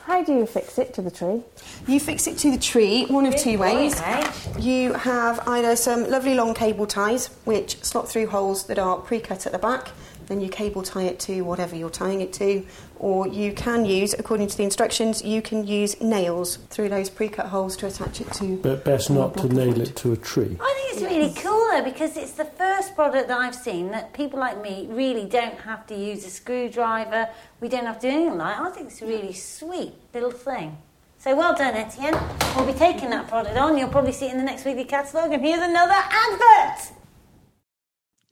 How 0.06 0.24
do 0.24 0.34
you 0.34 0.46
fix 0.46 0.78
it 0.78 0.94
to 0.94 1.02
the 1.02 1.10
tree? 1.10 1.42
You 1.88 2.00
fix 2.00 2.28
it 2.28 2.38
to 2.38 2.52
the 2.52 2.60
tree 2.60 3.06
one 3.06 3.26
of 3.26 3.36
two 3.36 3.58
ways. 3.58 3.96
Rach. 3.96 4.64
You 4.64 4.94
have 4.94 5.40
either 5.48 5.76
some 5.76 6.08
lovely 6.08 6.36
long 6.36 6.54
cable 6.54 6.86
ties 6.86 7.32
which 7.44 7.84
slot 7.84 8.08
through 8.08 8.28
holes 8.28 8.68
that 8.68 8.78
are 8.78 8.98
pre-cut 8.98 9.48
at 9.48 9.52
the 9.52 9.58
back. 9.58 9.90
then 10.28 10.42
you 10.42 10.50
cable 10.50 10.84
tie 10.84 11.04
it 11.04 11.20
to 11.22 11.42
whatever 11.42 11.76
you're 11.76 11.90
tying 11.90 12.22
it 12.22 12.34
to, 12.34 12.64
or 13.00 13.28
you 13.28 13.54
can 13.54 13.86
use, 13.86 14.14
according 14.14 14.48
to 14.48 14.58
the 14.58 14.64
instructions, 14.64 15.24
you 15.24 15.42
can 15.42 15.66
use 15.68 16.00
nails 16.02 16.58
through 16.70 16.90
those 16.90 17.10
pre-cut 17.10 17.48
holes 17.48 17.76
to 17.78 17.88
attach 17.88 18.22
it 18.22 18.32
to. 18.34 18.58
But 18.58 18.84
best 18.84 19.10
not 19.10 19.36
to 19.38 19.48
nail 19.48 19.80
it 19.80 19.96
to 19.98 20.14
a 20.14 20.18
tree. 20.18 20.58
I 20.60 20.74
think 20.74 20.94
it's 20.94 21.02
really 21.02 21.34
cool 21.42 21.68
though 21.72 21.84
because 21.84 22.18
it's 22.18 22.34
the 22.34 22.46
first 22.46 22.96
product 22.96 23.28
that 23.28 23.38
I've 23.38 23.56
seen 23.56 23.92
that 23.92 24.14
people 24.14 24.40
like 24.40 24.62
me 24.62 24.88
really 24.90 25.26
don't 25.26 25.60
have 25.60 25.86
to 25.88 25.96
use 25.96 26.26
a 26.26 26.30
screwdriver. 26.30 27.30
We 27.62 27.68
don't 27.68 27.86
have 27.86 28.00
to 28.00 28.10
do 28.10 28.14
anything 28.14 28.38
like. 28.38 28.60
I 28.60 28.70
think 28.72 28.88
it's 28.88 29.02
a 29.02 29.06
really 29.06 29.34
sweet 29.34 29.94
little 30.14 30.32
thing. 30.32 30.78
So 31.18 31.36
well 31.36 31.56
done, 31.56 31.74
Etienne. 31.74 32.18
We'll 32.56 32.68
be 32.68 32.74
taking 32.74 33.10
that 33.10 33.28
product 33.28 33.58
on. 33.58 33.78
You'll 33.78 33.90
probably 33.90 34.12
see 34.12 34.28
it 34.28 34.32
in 34.32 34.38
the 34.38 34.44
next 34.44 34.64
Wiggly 34.64 34.86
catalogue. 34.86 35.32
And 35.34 35.44
here's 35.44 35.62
another 35.62 35.96
advert. 35.96 36.92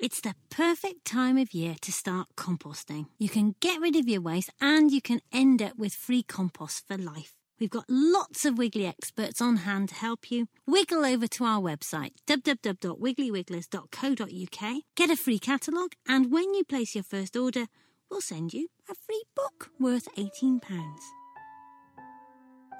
It's 0.03 0.19
the 0.19 0.35
perfect 0.49 1.05
time 1.05 1.37
of 1.37 1.53
year 1.53 1.75
to 1.81 1.91
start 1.93 2.27
composting. 2.35 3.05
You 3.17 3.29
can 3.29 3.55
get 3.61 3.79
rid 3.79 3.95
of 3.95 4.05
your 4.05 4.19
waste 4.19 4.49
and 4.59 4.91
you 4.91 5.01
can 5.01 5.21
end 5.31 5.61
up 5.61 5.77
with 5.77 5.93
free 5.93 6.23
compost 6.23 6.85
for 6.85 6.97
life. 6.97 7.35
We've 7.57 7.69
got 7.69 7.85
lots 7.87 8.43
of 8.43 8.57
Wiggly 8.57 8.85
experts 8.85 9.39
on 9.39 9.55
hand 9.63 9.87
to 9.89 9.95
help 9.95 10.29
you. 10.29 10.47
Wiggle 10.67 11.05
over 11.05 11.25
to 11.27 11.45
our 11.45 11.61
website, 11.61 12.11
www.wigglywigglers.co.uk, 12.27 14.81
get 14.95 15.09
a 15.09 15.15
free 15.15 15.39
catalogue, 15.39 15.93
and 16.05 16.33
when 16.33 16.53
you 16.53 16.65
place 16.65 16.95
your 16.95 17.05
first 17.05 17.37
order, 17.37 17.67
we'll 18.11 18.19
send 18.19 18.53
you 18.53 18.67
a 18.91 18.95
free 18.95 19.23
book 19.35 19.69
worth 19.79 20.13
£18. 20.17 20.59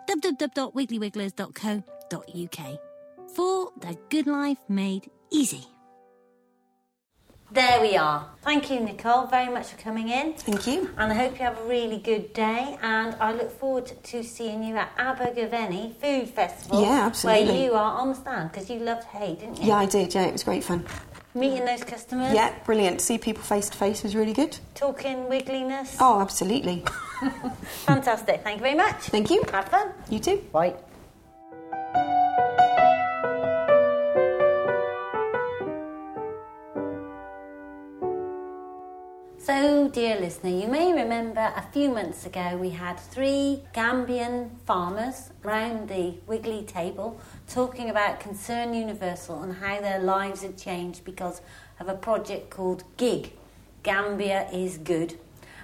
www.wigglywigglers.co.uk 0.09 2.79
for 3.33 3.71
the 3.79 3.97
good 4.09 4.27
life 4.27 4.57
made 4.67 5.09
easy. 5.31 5.72
There 7.53 7.81
we 7.81 7.95
are. 7.95 8.25
Thank 8.41 8.71
you, 8.71 8.79
Nicole, 8.79 9.27
very 9.27 9.53
much 9.53 9.67
for 9.67 9.77
coming 9.77 10.09
in. 10.09 10.33
Thank 10.33 10.65
you. 10.65 10.89
And 10.97 11.11
I 11.11 11.15
hope 11.15 11.33
you 11.33 11.45
have 11.45 11.59
a 11.59 11.63
really 11.65 11.99
good 11.99 12.33
day. 12.33 12.79
And 12.81 13.13
I 13.19 13.31
look 13.31 13.51
forward 13.59 13.91
to 14.05 14.23
seeing 14.23 14.63
you 14.63 14.75
at 14.75 14.91
Abergavenny 14.97 15.93
Food 16.01 16.29
Festival. 16.29 16.81
Yeah, 16.81 17.05
absolutely. 17.05 17.53
Where 17.53 17.63
you 17.63 17.73
are 17.73 17.99
on 17.99 18.09
the 18.09 18.15
stand 18.15 18.51
because 18.51 18.71
you 18.71 18.79
loved 18.79 19.03
hay, 19.03 19.35
didn't 19.35 19.61
you? 19.61 19.67
Yeah, 19.67 19.75
I 19.75 19.85
did. 19.85 20.15
Yeah, 20.15 20.23
it 20.25 20.31
was 20.31 20.43
great 20.43 20.63
fun. 20.63 20.83
Meeting 21.35 21.63
those 21.63 21.83
customers. 21.83 22.33
Yeah, 22.33 22.55
brilliant. 22.65 23.01
See 23.01 23.19
people 23.19 23.43
face 23.43 23.69
to 23.69 23.77
face 23.77 24.01
was 24.01 24.15
really 24.15 24.33
good. 24.33 24.57
Talking 24.73 25.25
wiggliness. 25.25 25.97
Oh, 25.99 26.21
absolutely. 26.21 26.83
Fantastic. 27.85 28.41
Thank 28.43 28.57
you 28.57 28.63
very 28.63 28.75
much. 28.75 28.95
Thank 28.95 29.29
you. 29.29 29.43
Have 29.51 29.69
fun. 29.69 29.91
You 30.09 30.19
too. 30.19 30.37
Bye. 30.51 30.73
So, 39.45 39.89
dear 39.89 40.21
listener, 40.21 40.51
you 40.51 40.69
may 40.69 40.93
remember 40.93 41.41
a 41.41 41.61
few 41.73 41.89
months 41.89 42.25
ago 42.25 42.55
we 42.55 42.69
had 42.69 42.97
three 42.97 43.63
Gambian 43.73 44.51
farmers 44.65 45.31
round 45.43 45.89
the 45.89 46.13
Wiggly 46.25 46.63
table 46.63 47.19
talking 47.49 47.89
about 47.89 48.21
Concern 48.21 48.73
Universal 48.73 49.43
and 49.43 49.55
how 49.55 49.81
their 49.81 49.99
lives 49.99 50.43
had 50.43 50.57
changed 50.57 51.03
because 51.03 51.41
of 51.77 51.89
a 51.89 51.93
project 51.93 52.51
called 52.51 52.85
GIG 52.95 53.33
Gambia 53.83 54.47
is 54.53 54.77
Good. 54.77 55.19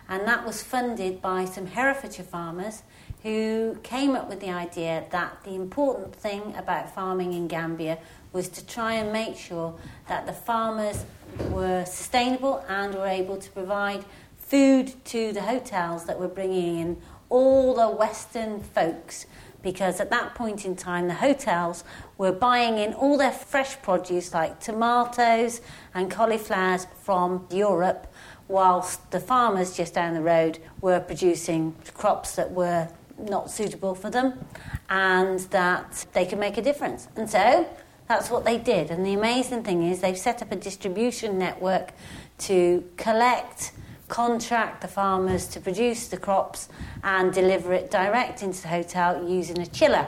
And 0.09 0.27
that 0.27 0.45
was 0.45 0.61
funded 0.61 1.21
by 1.21 1.45
some 1.45 1.67
Herefordshire 1.67 2.25
farmers 2.25 2.83
who 3.23 3.77
came 3.81 4.13
up 4.13 4.27
with 4.27 4.41
the 4.41 4.49
idea 4.49 5.05
that 5.11 5.45
the 5.45 5.55
important 5.55 6.13
thing 6.13 6.53
about 6.57 6.93
farming 6.93 7.31
in 7.31 7.47
Gambia 7.47 7.99
was 8.31 8.47
to 8.49 8.65
try 8.65 8.93
and 8.93 9.11
make 9.11 9.37
sure 9.37 9.75
that 10.07 10.25
the 10.25 10.33
farmers 10.33 11.05
were 11.49 11.85
sustainable 11.85 12.63
and 12.67 12.93
were 12.95 13.07
able 13.07 13.37
to 13.37 13.49
provide 13.51 14.03
food 14.37 14.93
to 15.05 15.31
the 15.31 15.41
hotels 15.41 16.05
that 16.05 16.19
were 16.19 16.27
bringing 16.27 16.79
in 16.79 17.01
all 17.29 17.75
the 17.75 17.89
Western 17.89 18.61
folks. 18.61 19.25
Because 19.61 19.99
at 19.99 20.09
that 20.09 20.35
point 20.35 20.65
in 20.65 20.75
time, 20.75 21.07
the 21.07 21.15
hotels 21.15 21.83
were 22.17 22.31
buying 22.31 22.77
in 22.77 22.93
all 22.93 23.17
their 23.17 23.31
fresh 23.31 23.79
produce 23.81 24.33
like 24.33 24.59
tomatoes 24.59 25.59
and 25.93 26.09
cauliflowers 26.09 26.87
from 27.03 27.45
Europe, 27.51 28.07
whilst 28.47 29.11
the 29.11 29.19
farmers 29.19 29.75
just 29.75 29.93
down 29.93 30.13
the 30.13 30.21
road 30.21 30.59
were 30.81 30.99
producing 30.99 31.75
crops 31.93 32.35
that 32.35 32.51
were 32.51 32.87
not 33.19 33.51
suitable 33.51 33.93
for 33.93 34.09
them 34.09 34.45
and 34.89 35.39
that 35.51 36.05
they 36.13 36.25
could 36.25 36.39
make 36.39 36.57
a 36.57 36.61
difference. 36.61 37.09
And 37.17 37.29
so 37.29 37.67
that's 38.09 38.31
what 38.31 38.43
they 38.43 38.57
did. 38.57 38.89
And 38.89 39.05
the 39.05 39.13
amazing 39.13 39.63
thing 39.63 39.83
is, 39.83 40.01
they've 40.01 40.17
set 40.17 40.41
up 40.41 40.51
a 40.51 40.55
distribution 40.55 41.37
network 41.37 41.91
to 42.39 42.83
collect, 42.97 43.71
contract 44.07 44.81
the 44.81 44.87
farmers 44.87 45.47
to 45.49 45.59
produce 45.61 46.07
the 46.07 46.17
crops 46.17 46.69
and 47.03 47.31
deliver 47.31 47.71
it 47.71 47.91
direct 47.91 48.41
into 48.41 48.63
the 48.63 48.67
hotel 48.67 49.29
using 49.29 49.59
a 49.59 49.67
chiller. 49.67 50.07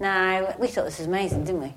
Now, 0.00 0.56
we 0.58 0.68
thought 0.68 0.86
this 0.86 0.98
was 0.98 1.06
amazing, 1.06 1.44
didn't 1.44 1.60
we? 1.60 1.74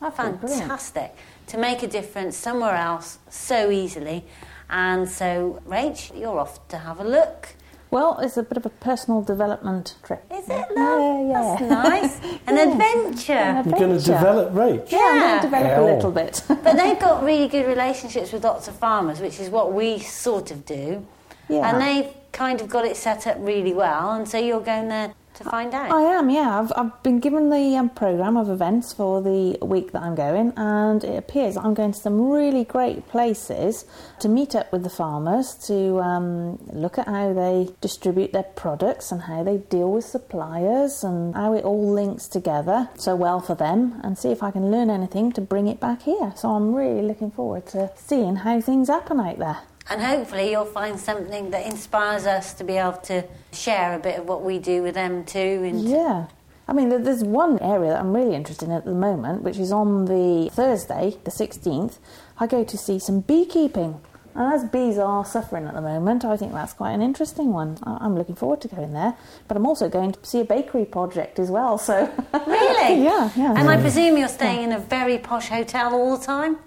That's 0.00 0.16
brilliant. 0.16 0.62
Fantastic. 0.62 1.14
To 1.48 1.58
make 1.58 1.82
a 1.82 1.86
difference 1.86 2.34
somewhere 2.38 2.74
else 2.74 3.18
so 3.28 3.70
easily. 3.70 4.24
And 4.70 5.06
so, 5.06 5.60
Rach, 5.68 6.18
you're 6.18 6.38
off 6.38 6.66
to 6.68 6.78
have 6.78 7.00
a 7.00 7.04
look. 7.04 7.48
Well, 7.90 8.18
it's 8.20 8.36
a 8.36 8.42
bit 8.44 8.56
of 8.56 8.64
a 8.66 8.70
personal 8.70 9.20
development 9.22 9.96
trip. 10.04 10.24
Is 10.32 10.48
it? 10.48 10.66
Yeah, 10.76 10.82
Love? 10.84 11.28
yeah. 11.28 11.56
That's 11.58 12.20
nice. 12.22 12.38
An 12.46 12.56
adventure. 12.58 13.32
An 13.32 13.68
You're 13.68 13.78
going 13.78 13.98
to 13.98 14.04
develop 14.04 14.52
Rach. 14.52 14.90
Yeah, 14.92 14.98
I'm 15.00 15.20
going 15.20 15.40
to 15.40 15.46
develop 15.46 15.72
Hell. 15.72 15.84
a 15.84 15.94
little 15.94 16.12
bit. 16.12 16.42
But 16.62 16.76
they've 16.76 16.98
got 17.00 17.24
really 17.24 17.48
good 17.48 17.66
relationships 17.66 18.32
with 18.32 18.44
lots 18.44 18.68
of 18.68 18.76
farmers, 18.76 19.20
which 19.20 19.40
is 19.40 19.48
what 19.50 19.72
we 19.72 19.98
sort 19.98 20.50
of 20.52 20.64
do. 20.64 21.04
Yeah. 21.48 21.68
And 21.68 21.80
they've 21.80 22.12
kind 22.32 22.60
of 22.60 22.68
got 22.68 22.84
it 22.84 22.96
set 22.96 23.26
up 23.26 23.36
really 23.40 23.72
well, 23.72 24.12
and 24.12 24.28
so 24.28 24.38
you're 24.38 24.60
going 24.60 24.88
there 24.88 25.14
to 25.42 25.50
find 25.50 25.74
out. 25.74 25.90
I 25.90 26.02
am, 26.02 26.30
yeah. 26.30 26.60
I've, 26.60 26.72
I've 26.76 27.02
been 27.02 27.18
given 27.18 27.50
the 27.50 27.76
um, 27.76 27.90
programme 27.90 28.36
of 28.36 28.48
events 28.48 28.92
for 28.92 29.22
the 29.22 29.58
week 29.62 29.92
that 29.92 30.02
I'm 30.02 30.14
going, 30.14 30.52
and 30.56 31.02
it 31.02 31.16
appears 31.16 31.56
I'm 31.56 31.74
going 31.74 31.92
to 31.92 31.98
some 31.98 32.30
really 32.30 32.64
great 32.64 33.08
places 33.08 33.84
to 34.20 34.28
meet 34.28 34.54
up 34.54 34.70
with 34.72 34.82
the 34.82 34.90
farmers 34.90 35.54
to 35.66 36.00
um, 36.00 36.58
look 36.72 36.98
at 36.98 37.06
how 37.06 37.32
they 37.32 37.68
distribute 37.80 38.32
their 38.32 38.44
products 38.44 39.10
and 39.10 39.22
how 39.22 39.42
they 39.42 39.58
deal 39.58 39.92
with 39.92 40.04
suppliers 40.04 41.02
and 41.02 41.34
how 41.34 41.54
it 41.54 41.64
all 41.64 41.90
links 41.92 42.28
together 42.28 42.88
so 42.96 43.16
well 43.16 43.40
for 43.40 43.54
them, 43.54 44.00
and 44.04 44.18
see 44.18 44.30
if 44.30 44.42
I 44.42 44.50
can 44.50 44.70
learn 44.70 44.90
anything 44.90 45.32
to 45.32 45.40
bring 45.40 45.68
it 45.68 45.80
back 45.80 46.02
here. 46.02 46.32
So 46.36 46.50
I'm 46.50 46.74
really 46.74 47.02
looking 47.02 47.30
forward 47.30 47.66
to 47.68 47.90
seeing 47.96 48.36
how 48.36 48.60
things 48.60 48.88
happen 48.88 49.20
out 49.20 49.38
there. 49.38 49.58
And 49.88 50.00
hopefully, 50.00 50.50
you'll 50.50 50.64
find 50.66 51.00
something 51.00 51.50
that 51.50 51.66
inspires 51.66 52.26
us 52.26 52.52
to 52.54 52.64
be 52.64 52.74
able 52.76 52.98
to 53.04 53.24
share 53.52 53.94
a 53.94 53.98
bit 53.98 54.18
of 54.20 54.26
what 54.28 54.42
we 54.42 54.58
do 54.58 54.82
with 54.82 54.94
them 54.94 55.24
too. 55.24 55.38
And 55.64 55.80
Yeah. 55.82 56.26
I 56.68 56.72
mean, 56.72 56.88
there's 57.02 57.24
one 57.24 57.58
area 57.58 57.90
that 57.90 57.98
I'm 58.00 58.12
really 58.14 58.36
interested 58.36 58.66
in 58.68 58.72
at 58.74 58.84
the 58.84 58.92
moment, 58.94 59.42
which 59.42 59.58
is 59.58 59.72
on 59.72 60.04
the 60.04 60.48
Thursday, 60.52 61.16
the 61.24 61.30
16th. 61.32 61.98
I 62.38 62.46
go 62.46 62.62
to 62.62 62.78
see 62.78 63.00
some 63.00 63.20
beekeeping. 63.20 64.00
And 64.36 64.54
as 64.54 64.62
bees 64.64 64.96
are 64.96 65.24
suffering 65.24 65.66
at 65.66 65.74
the 65.74 65.80
moment, 65.80 66.24
I 66.24 66.36
think 66.36 66.52
that's 66.52 66.72
quite 66.72 66.92
an 66.92 67.02
interesting 67.02 67.52
one. 67.52 67.76
I- 67.82 67.98
I'm 68.00 68.16
looking 68.16 68.36
forward 68.36 68.60
to 68.60 68.68
going 68.68 68.92
there. 68.92 69.14
But 69.48 69.56
I'm 69.56 69.66
also 69.66 69.88
going 69.88 70.12
to 70.12 70.18
see 70.24 70.40
a 70.40 70.44
bakery 70.44 70.84
project 70.84 71.40
as 71.40 71.50
well, 71.50 71.76
so. 71.78 72.08
Really? 72.46 73.02
yeah, 73.02 73.30
yeah. 73.34 73.54
And 73.56 73.68
I 73.68 73.76
presume 73.80 74.16
you're 74.16 74.28
staying 74.28 74.62
in 74.62 74.72
a 74.72 74.78
very 74.78 75.18
posh 75.18 75.48
hotel 75.48 75.92
all 75.92 76.16
the 76.16 76.24
time? 76.24 76.58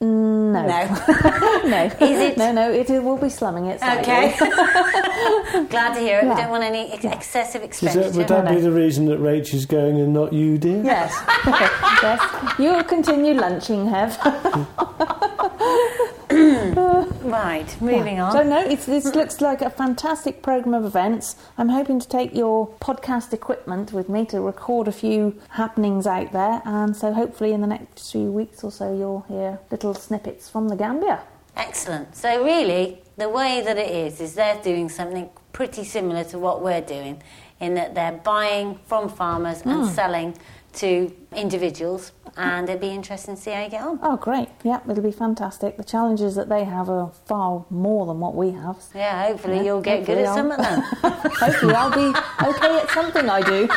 No. 0.00 0.52
No. 0.52 0.62
no. 1.68 1.84
Is 2.00 2.20
it- 2.20 2.38
No, 2.38 2.52
no, 2.52 2.72
it 2.72 2.88
will 2.88 3.18
be 3.18 3.28
slumming 3.28 3.66
it 3.66 3.80
slightly. 3.80 4.00
Okay. 4.02 4.34
Glad 5.68 5.94
to 5.94 6.00
hear 6.00 6.20
it. 6.20 6.24
We 6.28 6.34
don't 6.34 6.50
want 6.50 6.64
any 6.64 6.90
ex- 6.92 7.04
excessive 7.04 7.62
Is 7.62 7.80
that, 7.80 7.86
expenditure. 7.88 8.18
would 8.18 8.28
that 8.28 8.44
No, 8.44 8.50
be 8.50 8.56
no. 8.56 8.62
the 8.62 8.72
reason 8.72 9.06
that 9.06 9.20
Rach 9.20 9.52
is 9.52 9.66
going 9.66 10.00
and 10.00 10.12
not 10.14 10.32
you, 10.32 10.56
dear? 10.58 10.82
Yes. 10.82 11.14
yes. 12.02 12.54
You'll 12.58 12.82
continue 12.84 13.34
lunching, 13.34 13.86
Hev. 13.88 14.16
Right, 17.30 17.80
moving 17.80 18.16
Yeah. 18.16 18.24
on. 18.26 18.32
So 18.32 18.42
no, 18.42 18.60
it's, 18.60 18.86
this 18.86 19.14
looks 19.14 19.40
like 19.40 19.62
a 19.62 19.70
fantastic 19.70 20.42
program 20.42 20.74
of 20.74 20.84
events. 20.84 21.36
I'm 21.56 21.68
hoping 21.68 22.00
to 22.00 22.08
take 22.08 22.34
your 22.34 22.66
podcast 22.80 23.32
equipment 23.32 23.92
with 23.92 24.08
me 24.08 24.24
to 24.26 24.40
record 24.40 24.88
a 24.88 24.92
few 24.92 25.34
happenings 25.50 26.06
out 26.06 26.32
there, 26.32 26.62
and 26.64 26.96
so 26.96 27.12
hopefully 27.12 27.52
in 27.52 27.60
the 27.60 27.66
next 27.66 28.10
few 28.12 28.30
weeks 28.30 28.62
or 28.64 28.70
so 28.72 28.92
you'll 28.94 29.24
hear 29.28 29.58
little 29.70 29.94
snippets 29.94 30.48
from 30.48 30.68
the 30.68 30.76
Gambia. 30.76 31.20
Excellent. 31.56 32.16
So, 32.16 32.44
really, 32.44 33.02
the 33.16 33.28
way 33.28 33.60
that 33.64 33.76
it 33.76 33.90
is, 33.90 34.20
is 34.20 34.34
they're 34.34 34.60
doing 34.62 34.88
something 34.88 35.28
pretty 35.52 35.84
similar 35.84 36.24
to 36.24 36.38
what 36.38 36.62
we're 36.62 36.80
doing, 36.80 37.22
in 37.58 37.74
that 37.74 37.94
they're 37.94 38.12
buying 38.24 38.78
from 38.86 39.08
farmers 39.08 39.62
and 39.62 39.84
Hmm. 39.84 39.88
selling 39.88 40.34
to 40.74 41.12
individuals, 41.36 42.12
and 42.36 42.68
it'd 42.68 42.80
be 42.80 42.88
interesting 42.88 43.36
to 43.36 43.40
see 43.40 43.50
how 43.50 43.62
you 43.64 43.70
get 43.70 43.82
on. 43.82 43.98
Oh, 44.02 44.16
great! 44.16 44.48
Yeah, 44.64 44.80
it'll 44.88 45.02
be 45.02 45.10
fantastic. 45.12 45.76
The 45.76 45.84
challenges 45.84 46.34
that 46.36 46.48
they 46.48 46.64
have 46.64 46.88
are 46.88 47.10
far 47.26 47.64
more 47.70 48.06
than 48.06 48.20
what 48.20 48.34
we 48.34 48.50
have. 48.52 48.82
Yeah, 48.94 49.26
hopefully 49.28 49.56
Yeah, 49.56 49.62
you'll 49.62 49.80
get 49.80 50.06
good 50.06 50.18
hopefully 50.18 50.26
at 50.26 50.34
some 50.34 50.50
of 50.50 50.58
them. 50.58 50.80
Hopefully, 51.40 51.74
I'll 51.74 51.90
be 51.90 52.18
okay 52.48 52.78
at 52.78 52.90
something 52.90 53.28
I 53.28 53.40
do. 53.40 53.68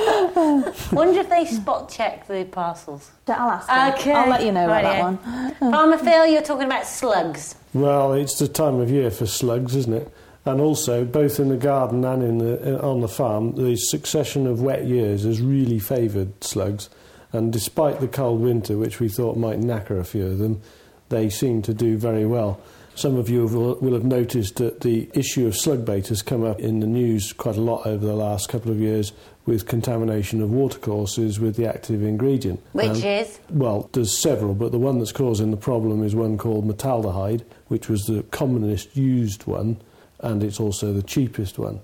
Wonder 0.92 1.20
if 1.20 1.28
they 1.28 1.44
spot 1.44 1.88
check 1.90 2.26
the 2.26 2.44
parcels. 2.44 3.10
I'll 3.26 3.50
ask 3.50 3.66
them. 3.68 3.94
Okay. 3.94 4.12
I'll 4.12 4.28
let 4.30 4.44
you 4.44 4.52
know 4.52 4.64
about 4.66 4.82
that 4.82 5.02
Rightio. 5.02 5.60
one. 5.60 5.72
Farmer 5.72 5.98
Phil, 5.98 6.26
you're 6.26 6.42
talking 6.42 6.66
about 6.66 6.86
slugs. 6.86 7.56
Well, 7.72 8.12
it's 8.14 8.38
the 8.38 8.48
time 8.48 8.80
of 8.80 8.90
year 8.90 9.10
for 9.10 9.26
slugs, 9.26 9.76
isn't 9.76 9.92
it? 9.92 10.12
And 10.46 10.60
also, 10.60 11.04
both 11.04 11.38
in 11.38 11.48
the 11.50 11.56
garden 11.56 12.04
and 12.04 12.22
in 12.22 12.38
the, 12.38 12.80
on 12.82 13.00
the 13.02 13.08
farm, 13.08 13.54
the 13.56 13.76
succession 13.76 14.46
of 14.46 14.62
wet 14.62 14.86
years 14.86 15.24
has 15.24 15.40
really 15.40 15.78
favoured 15.78 16.42
slugs. 16.42 16.88
And 17.32 17.52
despite 17.52 18.00
the 18.00 18.08
cold 18.08 18.40
winter, 18.40 18.76
which 18.78 19.00
we 19.00 19.08
thought 19.08 19.36
might 19.36 19.60
knacker 19.60 19.98
a 20.00 20.04
few 20.04 20.26
of 20.26 20.38
them, 20.38 20.62
they 21.10 21.28
seem 21.28 21.60
to 21.62 21.74
do 21.74 21.98
very 21.98 22.24
well. 22.24 22.60
Some 22.94 23.16
of 23.16 23.28
you 23.28 23.46
will, 23.46 23.76
will 23.76 23.92
have 23.94 24.04
noticed 24.04 24.56
that 24.56 24.80
the 24.80 25.08
issue 25.14 25.46
of 25.46 25.56
slug 25.56 25.84
bait 25.84 26.08
has 26.08 26.22
come 26.22 26.44
up 26.44 26.58
in 26.58 26.80
the 26.80 26.86
news 26.86 27.32
quite 27.32 27.56
a 27.56 27.60
lot 27.60 27.86
over 27.86 28.04
the 28.04 28.14
last 28.16 28.48
couple 28.48 28.70
of 28.72 28.78
years 28.80 29.12
with 29.46 29.66
contamination 29.66 30.42
of 30.42 30.50
watercourses 30.50 31.38
with 31.38 31.56
the 31.56 31.66
active 31.66 32.02
ingredient. 32.02 32.60
Which 32.72 32.88
Um, 32.88 33.04
is? 33.04 33.38
well, 33.50 33.88
there's 33.92 34.16
several, 34.16 34.54
but 34.54 34.72
the 34.72 34.78
one 34.78 34.98
that's 34.98 35.12
causing 35.12 35.50
the 35.50 35.56
problem 35.56 36.02
is 36.02 36.14
one 36.14 36.36
called 36.36 36.66
metaldehyde, 36.66 37.42
which 37.68 37.88
was 37.88 38.02
the 38.02 38.22
commonest 38.30 38.96
used 38.96 39.46
one, 39.46 39.76
and 40.22 40.42
it's 40.42 40.60
also 40.60 40.92
the 40.92 41.02
cheapest 41.02 41.58
one. 41.58 41.80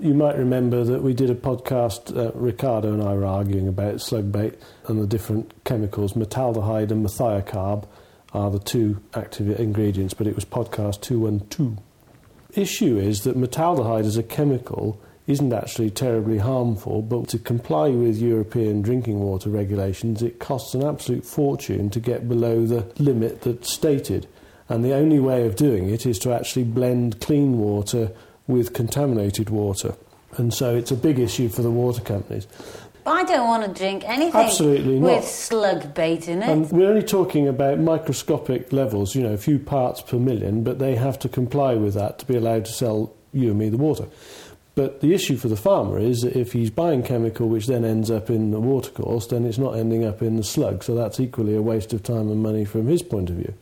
You 0.00 0.14
might 0.14 0.38
remember 0.38 0.84
that 0.84 1.02
we 1.02 1.12
did 1.12 1.30
a 1.30 1.34
podcast, 1.34 2.16
uh, 2.16 2.32
Ricardo 2.32 2.92
and 2.92 3.02
I 3.02 3.14
were 3.14 3.26
arguing 3.26 3.68
about 3.68 4.00
slug 4.00 4.32
bait 4.32 4.58
and 4.86 5.00
the 5.00 5.06
different 5.06 5.52
chemicals. 5.64 6.14
Metaldehyde 6.14 6.90
and 6.90 7.04
methiocarb 7.04 7.86
are 8.32 8.50
the 8.50 8.60
two 8.60 9.02
active 9.14 9.58
ingredients, 9.60 10.14
but 10.14 10.26
it 10.26 10.34
was 10.34 10.44
podcast 10.44 11.02
212. 11.02 11.78
Issue 12.54 12.96
is 12.96 13.24
that 13.24 13.36
metaldehyde 13.36 14.06
as 14.06 14.16
a 14.16 14.22
chemical 14.22 15.00
isn't 15.26 15.52
actually 15.52 15.90
terribly 15.90 16.38
harmful, 16.38 17.02
but 17.02 17.28
to 17.28 17.38
comply 17.38 17.88
with 17.90 18.18
European 18.18 18.82
drinking 18.82 19.20
water 19.20 19.50
regulations, 19.50 20.22
it 20.22 20.40
costs 20.40 20.74
an 20.74 20.82
absolute 20.82 21.24
fortune 21.24 21.90
to 21.90 22.00
get 22.00 22.28
below 22.28 22.66
the 22.66 22.90
limit 22.98 23.42
that's 23.42 23.72
stated. 23.72 24.26
And 24.70 24.84
the 24.84 24.94
only 24.94 25.18
way 25.18 25.46
of 25.46 25.56
doing 25.56 25.90
it 25.90 26.06
is 26.06 26.18
to 26.20 26.32
actually 26.32 26.62
blend 26.62 27.20
clean 27.20 27.58
water 27.58 28.12
with 28.46 28.72
contaminated 28.72 29.50
water. 29.50 29.96
And 30.36 30.54
so 30.54 30.76
it's 30.76 30.92
a 30.92 30.96
big 30.96 31.18
issue 31.18 31.48
for 31.48 31.62
the 31.62 31.70
water 31.72 32.00
companies. 32.00 32.46
I 33.04 33.24
don't 33.24 33.48
want 33.48 33.66
to 33.66 33.76
drink 33.76 34.04
anything 34.06 34.40
Absolutely 34.40 34.98
with 34.98 35.12
not. 35.12 35.24
slug 35.24 35.94
bait 35.94 36.28
in 36.28 36.42
it. 36.42 36.48
And 36.48 36.70
we're 36.70 36.88
only 36.88 37.02
talking 37.02 37.48
about 37.48 37.80
microscopic 37.80 38.72
levels, 38.72 39.16
you 39.16 39.22
know, 39.22 39.32
a 39.32 39.38
few 39.38 39.58
parts 39.58 40.02
per 40.02 40.18
million, 40.18 40.62
but 40.62 40.78
they 40.78 40.94
have 40.94 41.18
to 41.20 41.28
comply 41.28 41.74
with 41.74 41.94
that 41.94 42.20
to 42.20 42.26
be 42.26 42.36
allowed 42.36 42.66
to 42.66 42.72
sell 42.72 43.12
you 43.32 43.50
and 43.50 43.58
me 43.58 43.70
the 43.70 43.76
water. 43.76 44.06
But 44.76 45.00
the 45.00 45.12
issue 45.12 45.36
for 45.36 45.48
the 45.48 45.56
farmer 45.56 45.98
is 45.98 46.20
that 46.20 46.36
if 46.36 46.52
he's 46.52 46.70
buying 46.70 47.02
chemical 47.02 47.48
which 47.48 47.66
then 47.66 47.84
ends 47.84 48.10
up 48.10 48.30
in 48.30 48.52
the 48.52 48.60
watercourse, 48.60 49.26
then 49.26 49.44
it's 49.44 49.58
not 49.58 49.72
ending 49.72 50.04
up 50.04 50.22
in 50.22 50.36
the 50.36 50.44
slug. 50.44 50.84
So 50.84 50.94
that's 50.94 51.18
equally 51.18 51.56
a 51.56 51.62
waste 51.62 51.92
of 51.92 52.04
time 52.04 52.30
and 52.30 52.40
money 52.40 52.64
from 52.64 52.86
his 52.86 53.02
point 53.02 53.30
of 53.30 53.36
view. 53.36 53.54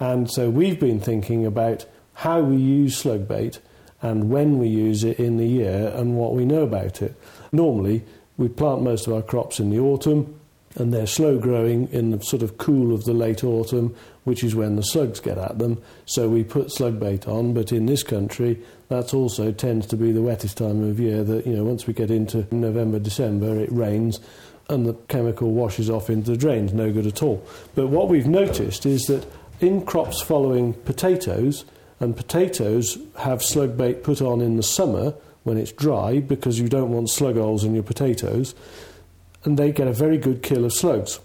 And 0.00 0.30
so 0.30 0.50
we've 0.50 0.78
been 0.78 1.00
thinking 1.00 1.46
about 1.46 1.86
how 2.14 2.40
we 2.40 2.56
use 2.56 2.96
slug 2.96 3.26
bait 3.28 3.60
and 4.02 4.30
when 4.30 4.58
we 4.58 4.68
use 4.68 5.04
it 5.04 5.18
in 5.18 5.36
the 5.36 5.46
year 5.46 5.92
and 5.94 6.16
what 6.16 6.34
we 6.34 6.44
know 6.44 6.62
about 6.62 7.00
it. 7.00 7.14
Normally, 7.52 8.04
we 8.36 8.48
plant 8.48 8.82
most 8.82 9.06
of 9.06 9.12
our 9.12 9.22
crops 9.22 9.60
in 9.60 9.70
the 9.70 9.78
autumn 9.78 10.38
and 10.76 10.92
they're 10.92 11.06
slow 11.06 11.38
growing 11.38 11.88
in 11.88 12.10
the 12.10 12.20
sort 12.20 12.42
of 12.42 12.58
cool 12.58 12.92
of 12.92 13.04
the 13.04 13.12
late 13.12 13.44
autumn, 13.44 13.94
which 14.24 14.42
is 14.42 14.54
when 14.54 14.76
the 14.76 14.82
slugs 14.82 15.20
get 15.20 15.38
at 15.38 15.58
them. 15.58 15.80
So 16.04 16.28
we 16.28 16.42
put 16.42 16.72
slug 16.72 16.98
bait 16.98 17.28
on, 17.28 17.54
but 17.54 17.72
in 17.72 17.86
this 17.86 18.02
country, 18.02 18.60
that 18.88 19.14
also 19.14 19.52
tends 19.52 19.86
to 19.88 19.96
be 19.96 20.10
the 20.10 20.22
wettest 20.22 20.58
time 20.58 20.82
of 20.82 20.98
year. 20.98 21.22
That 21.22 21.46
you 21.46 21.54
know, 21.54 21.64
once 21.64 21.86
we 21.86 21.94
get 21.94 22.10
into 22.10 22.46
November, 22.54 22.98
December, 22.98 23.60
it 23.60 23.70
rains, 23.70 24.20
and 24.68 24.84
the 24.84 24.94
chemical 25.08 25.52
washes 25.52 25.88
off 25.88 26.10
into 26.10 26.32
the 26.32 26.36
drains. 26.36 26.72
No 26.72 26.90
good 26.90 27.06
at 27.06 27.22
all. 27.22 27.46
But 27.74 27.88
what 27.88 28.08
we've 28.08 28.26
noticed 28.26 28.84
is 28.84 29.02
that 29.04 29.26
in 29.64 29.84
crops 29.84 30.20
following 30.20 30.74
potatoes, 30.74 31.64
and 32.00 32.16
potatoes 32.16 32.98
have 33.18 33.42
slug 33.42 33.76
bait 33.76 34.02
put 34.02 34.20
on 34.20 34.40
in 34.40 34.56
the 34.56 34.62
summer 34.62 35.14
when 35.42 35.56
it's 35.56 35.72
dry 35.72 36.20
because 36.20 36.58
you 36.58 36.68
don't 36.68 36.90
want 36.90 37.10
slug 37.10 37.36
holes 37.36 37.64
in 37.64 37.74
your 37.74 37.82
potatoes 37.82 38.54
and 39.44 39.58
they 39.58 39.72
get 39.72 39.86
a 39.86 39.92
very 39.92 40.18
good 40.18 40.42
kill 40.42 40.64
of 40.64 40.72
slugs. 40.72 41.20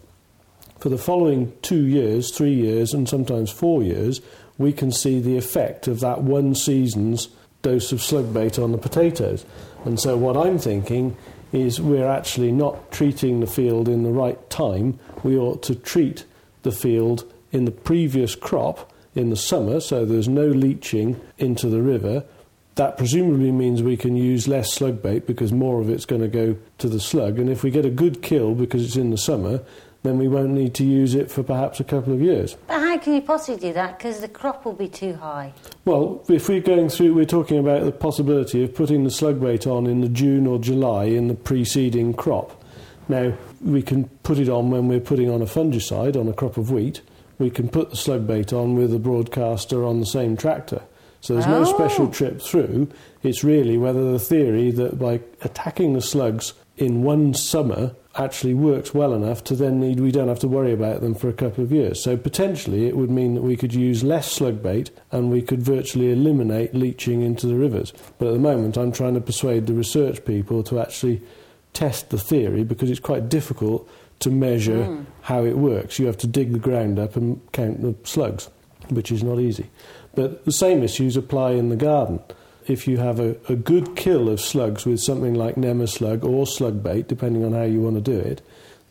For 0.80 0.90
the 0.90 0.98
following 0.98 1.54
two 1.62 1.86
years, 1.86 2.32
three 2.32 2.54
years, 2.54 2.94
and 2.94 3.08
sometimes 3.08 3.52
four 3.52 3.82
years, 3.82 4.22
we 4.58 4.74
can 4.74 4.92
see 4.92 5.20
the 5.20 5.38
effect 5.38 5.88
of 5.88 6.00
that 6.02 6.22
one 6.22 6.54
season's 6.56 7.30
dose 7.62 7.92
of 7.92 8.02
slug 8.02 8.34
bait 8.34 8.60
on 8.60 8.72
the 8.72 8.78
potatoes. 8.78 9.46
And 9.86 10.00
so, 10.00 10.18
what 10.18 10.38
I'm 10.38 10.60
thinking 10.60 11.18
is 11.52 11.82
we're 11.82 12.08
actually 12.08 12.52
not 12.52 12.92
treating 12.92 13.40
the 13.40 13.48
field 13.48 13.90
in 13.90 14.04
the 14.04 14.12
right 14.12 14.50
time. 14.50 15.00
We 15.24 15.38
ought 15.38 15.64
to 15.64 15.76
treat 15.76 16.26
the 16.64 16.72
field 16.72 17.32
in 17.52 17.66
the 17.66 17.72
previous 17.72 18.36
crop 18.36 18.92
in 19.16 19.30
the 19.30 19.36
summer, 19.36 19.80
so 19.80 20.06
there's 20.06 20.28
no 20.28 20.48
leaching 20.48 21.20
into 21.38 21.68
the 21.68 21.82
river. 21.82 22.24
That 22.76 22.98
presumably 22.98 23.52
means 23.52 23.84
we 23.84 23.98
can 23.98 24.16
use 24.16 24.48
less 24.48 24.74
slug 24.74 25.02
bait 25.02 25.28
because 25.28 25.52
more 25.52 25.82
of 25.82 25.90
it's 25.90 26.06
going 26.06 26.22
to 26.22 26.28
go 26.28 26.58
to 26.78 26.88
the 26.88 27.00
slug. 27.00 27.40
And 27.40 27.50
if 27.50 27.64
we 27.64 27.72
get 27.72 27.86
a 27.86 27.90
good 27.90 28.22
kill 28.22 28.56
because 28.56 28.86
it's 28.86 28.96
in 28.96 29.10
the 29.10 29.18
summer, 29.18 29.62
then 30.04 30.18
we 30.18 30.28
won't 30.28 30.52
need 30.52 30.74
to 30.76 30.86
use 30.86 31.14
it 31.14 31.30
for 31.30 31.44
perhaps 31.44 31.80
a 31.80 31.84
couple 31.84 32.14
of 32.14 32.22
years. 32.22 32.56
but 32.68 32.80
how 32.80 32.98
can 32.98 33.14
you 33.14 33.22
possibly 33.22 33.60
do 33.60 33.74
that? 33.74 33.98
Because 33.98 34.22
the 34.22 34.30
crop 34.30 34.64
will 34.64 34.74
be 34.74 34.88
too 34.88 35.14
high. 35.16 35.54
Well, 35.84 36.24
if 36.30 36.48
we're 36.48 36.62
going 36.62 36.88
through, 36.88 37.14
we're 37.14 37.26
talking 37.26 37.58
about 37.58 37.84
the 37.84 37.92
possibility 37.92 38.64
of 38.64 38.74
putting 38.74 39.04
the 39.04 39.12
slug 39.12 39.42
bait 39.42 39.68
on 39.68 39.88
in 39.88 40.00
the 40.02 40.08
June 40.08 40.48
or 40.48 40.58
July 40.58 41.06
in 41.06 41.28
the 41.28 41.34
preceding 41.34 42.14
crop. 42.14 42.64
Now, 43.10 43.34
we 43.62 43.82
can 43.82 44.06
put 44.24 44.38
it 44.38 44.48
on 44.48 44.70
when 44.70 44.88
we're 44.88 45.00
putting 45.02 45.30
on 45.30 45.42
a 45.42 45.46
fungicide 45.46 46.16
on 46.16 46.28
a 46.30 46.34
crop 46.34 46.56
of 46.58 46.72
wheat. 46.72 47.02
We 47.40 47.50
can 47.50 47.70
put 47.70 47.90
the 47.90 47.96
slug 47.96 48.28
bait 48.28 48.54
on 48.54 48.76
with 48.76 48.94
a 48.94 49.00
broadcaster 49.00 49.84
on 49.84 50.00
the 50.00 50.06
same 50.06 50.38
tractor. 50.38 50.82
So 51.22 51.34
there's 51.34 51.48
no 51.48 51.62
Oh. 51.62 51.64
special 51.66 52.08
trip 52.08 52.42
through. 52.42 52.88
It's 53.24 53.44
really 53.44 53.78
whether 53.78 54.12
the 54.12 54.20
theory 54.20 54.72
that 54.72 55.00
by 55.00 55.22
attacking 55.42 55.94
the 55.94 56.02
slugs 56.02 56.54
in 56.78 57.04
one 57.04 57.34
summer 57.34 57.92
actually 58.16 58.54
works 58.54 58.94
well 58.94 59.14
enough 59.14 59.44
to 59.46 59.56
then 59.56 59.80
need 59.80 60.00
we 60.00 60.12
don't 60.12 60.28
have 60.30 60.40
to 60.40 60.48
worry 60.48 60.72
about 60.74 61.02
them 61.02 61.14
for 61.14 61.28
a 61.30 61.34
couple 61.34 61.64
of 61.64 61.72
years. 61.72 62.02
So 62.02 62.16
potentially 62.18 62.88
it 62.88 62.96
would 62.98 63.10
mean 63.12 63.36
that 63.36 63.42
we 63.44 63.56
could 63.58 63.74
use 63.74 64.04
less 64.04 64.32
slug 64.32 64.62
bait 64.64 64.92
and 65.12 65.30
we 65.30 65.42
could 65.42 65.62
virtually 65.62 66.12
eliminate 66.12 66.74
leaching 66.74 67.22
into 67.22 67.48
the 67.48 67.56
rivers. 67.56 67.94
But 68.18 68.28
at 68.30 68.34
the 68.34 68.40
moment 68.40 68.78
I'm 68.78 68.92
trying 68.92 69.14
to 69.16 69.22
persuade 69.22 69.68
the 69.68 69.74
research 69.74 70.24
people 70.26 70.64
to 70.64 70.80
actually 70.80 71.22
test 71.74 72.10
the 72.10 72.18
theory 72.18 72.64
because 72.64 72.90
it's 72.90 73.00
quite 73.00 73.30
difficult 73.30 73.88
to 74.20 74.30
measure 74.30 74.84
hmm. 74.84 75.04
how 75.22 75.46
it 75.46 75.58
works. 75.58 76.00
You 76.00 76.06
have 76.08 76.18
to 76.18 76.28
dig 76.28 76.52
the 76.52 76.60
ground 76.60 77.00
up 77.00 77.16
and 77.16 77.40
count 77.52 77.82
the 77.82 77.96
slugs, 78.04 78.50
which 78.90 79.12
is 79.12 79.24
not 79.24 79.40
easy. 79.40 79.70
But 80.16 80.46
the 80.46 80.52
same 80.52 80.84
issues 80.84 81.16
apply 81.16 81.52
in 81.52 81.70
the 81.70 81.76
garden. 81.76 82.20
If 82.68 82.88
you 82.88 82.98
have 82.98 83.20
a, 83.20 83.36
a 83.48 83.56
good 83.56 83.96
kill 83.96 84.30
of 84.30 84.40
slugs 84.40 84.86
with 84.86 85.00
something 85.00 85.34
like 85.34 85.56
Nemaslug 85.56 86.24
or 86.24 86.46
slug 86.46 86.84
bait, 86.84 87.08
depending 87.08 87.44
on 87.44 87.54
how 87.54 87.64
you 87.64 87.82
want 87.82 87.96
to 87.96 88.02
do 88.02 88.18
it, 88.18 88.42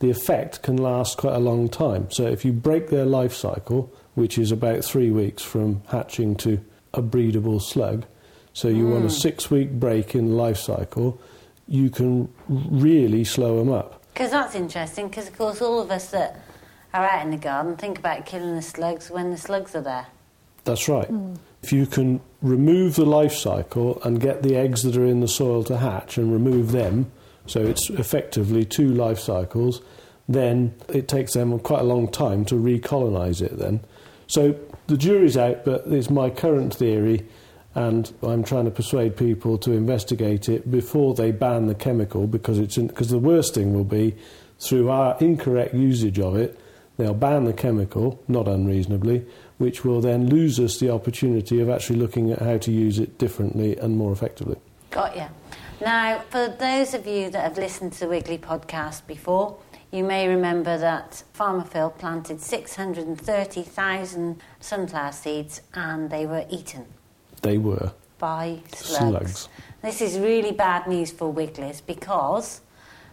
the 0.01 0.11
effect 0.11 0.63
can 0.63 0.77
last 0.77 1.19
quite 1.19 1.35
a 1.35 1.41
long 1.41 1.69
time. 1.69 2.11
So 2.11 2.27
if 2.27 2.45
you 2.45 2.53
break 2.53 2.89
their 2.89 3.05
life 3.05 3.35
cycle, 3.35 3.93
which 4.15 4.39
is 4.39 4.51
about 4.51 4.85
three 4.85 5.11
weeks 5.11 5.43
from 5.43 5.83
hatching 5.89 6.37
to 6.37 6.61
a 6.95 7.03
breedable 7.03 7.61
slug, 7.61 8.07
so 8.53 8.69
you 8.69 8.89
want 8.89 9.05
a 9.05 9.09
hmm. 9.09 9.15
six 9.15 9.51
week 9.51 9.73
break 9.73 10.15
in 10.15 10.31
the 10.31 10.35
life 10.35 10.59
cycle, 10.59 11.21
you 11.69 11.91
can 11.91 12.33
really 12.49 13.23
slow 13.25 13.59
them 13.59 13.71
up. 13.71 13.98
Because 14.19 14.33
that's 14.33 14.57
interesting, 14.57 15.07
because 15.07 15.29
of 15.29 15.39
course 15.39 15.63
all 15.63 15.79
of 15.79 15.93
us 15.93 16.11
that 16.11 16.41
are 16.93 17.07
out 17.07 17.25
in 17.25 17.31
the 17.31 17.37
garden 17.37 17.77
think 17.77 18.01
about 18.01 18.27
killing 18.27 18.57
the 18.57 18.63
slugs 18.63 19.13
when 19.13 19.31
the 19.31 19.37
slugs 19.37 19.77
are 19.77 19.81
there. 19.81 20.09
That's 20.65 20.89
right. 20.89 21.07
Hmm. 21.07 21.35
If 21.63 21.73
you 21.73 21.87
can 21.87 22.21
remove 22.43 22.97
the 22.97 23.07
life 23.07 23.33
cycle 23.33 24.03
and 24.03 24.21
get 24.21 24.43
the 24.43 24.57
eggs 24.57 24.83
that 24.83 24.97
are 24.97 25.05
in 25.05 25.21
the 25.21 25.29
soil 25.29 25.63
to 25.63 25.77
hatch 25.77 26.19
and 26.19 26.33
remove 26.33 26.73
them, 26.73 27.13
so 27.47 27.63
it's 27.63 27.91
effectively 27.91 28.65
two 28.65 28.89
life 28.93 29.21
cycles, 29.21 29.83
then 30.29 30.75
it 30.89 31.07
takes 31.07 31.35
them 31.35 31.57
quite 31.61 31.83
a 31.83 31.85
long 31.85 32.11
time 32.11 32.45
to 32.47 32.57
recolonize 32.57 33.41
it 33.41 33.57
then. 33.57 33.79
So 34.27 34.59
the 34.89 34.97
jury's 34.97 35.37
out, 35.37 35.65
but 35.65 35.85
it's 35.87 36.11
my 36.11 36.29
current 36.29 36.75
theory, 36.75 37.25
and 37.79 38.13
I'm 38.25 38.43
trying 38.43 38.65
to 38.65 38.73
persuade 38.73 39.17
people 39.17 39.57
to 39.59 39.71
investigate 39.71 40.49
it 40.49 40.69
before 40.69 41.15
they 41.15 41.31
ban 41.31 41.67
the 41.67 41.77
chemical 41.77 42.27
because 42.27 42.59
it's 42.59 42.77
because 42.77 43.11
the 43.11 43.21
worst 43.21 43.55
thing 43.55 43.73
will 43.73 43.85
be 43.85 44.17
through 44.59 44.91
our 44.91 45.17
incorrect 45.21 45.75
usage 45.75 46.19
of 46.19 46.35
it, 46.35 46.59
they'll 46.97 47.15
ban 47.15 47.45
the 47.45 47.53
chemical, 47.53 48.21
not 48.27 48.49
unreasonably, 48.49 49.25
which 49.59 49.85
will 49.85 50.01
then 50.01 50.29
lose 50.29 50.59
us 50.59 50.79
the 50.79 50.91
opportunity 50.91 51.61
of 51.61 51.71
actually 51.71 52.01
looking 52.01 52.33
at 52.33 52.41
how 52.41 52.59
to 52.59 52.73
use 52.73 52.99
it 52.99 53.17
differently 53.17 53.77
and 53.77 53.97
more 53.97 54.11
effectively. 54.11 54.57
Got 54.91 55.15
you. 55.15 55.27
Now, 55.81 56.25
for 56.31 56.49
those 56.49 56.95
of 56.95 57.07
you 57.07 57.31
that 57.31 57.45
have 57.45 57.59
listened 57.59 57.93
to 57.93 58.01
the 58.01 58.09
Wiggly 58.09 58.39
podcast 58.39 59.07
before, 59.07 59.57
you 59.93 60.03
may 60.03 60.27
remember 60.27 60.77
that 60.79 61.23
Farmer 61.33 61.63
Phil 61.63 61.91
planted 61.91 62.41
630,000 62.41 64.43
sunflower 64.59 65.13
seeds 65.13 65.61
and 65.75 66.11
they 66.11 66.27
were 66.27 66.45
eaten 66.51 66.87
They 67.43 67.59
were 67.59 67.93
by 68.19 68.61
slugs. 68.73 69.11
slugs. 69.11 69.49
This 69.83 70.01
is 70.01 70.19
really 70.19 70.53
bad 70.53 70.87
news 70.87 71.11
for 71.13 71.31
Wigglers 71.31 71.81
because 71.81 72.61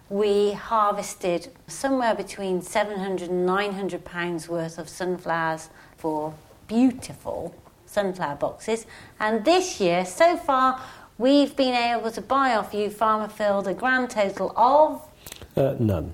we 0.10 0.54
harvested 0.54 1.50
somewhere 1.68 2.16
between 2.16 2.62
700 2.62 3.30
and 3.30 3.46
900 3.46 4.04
pounds 4.04 4.50
worth 4.50 4.78
of 4.78 4.90
sunflowers 4.90 5.70
for 5.98 6.34
beautiful 6.68 7.56
sunflower 7.86 8.36
boxes. 8.36 8.86
And 9.20 9.46
this 9.46 9.80
year, 9.80 10.06
so 10.06 10.38
far, 10.38 10.82
we've 11.18 11.56
been 11.56 11.76
able 11.76 12.12
to 12.12 12.22
buy 12.22 12.56
off 12.56 12.74
you, 12.74 12.90
Farmer 12.90 13.28
Phil, 13.28 13.60
a 13.68 13.74
grand 13.74 14.10
total 14.10 14.52
of. 14.58 15.08
Uh, 15.56 15.76
none. 15.80 16.14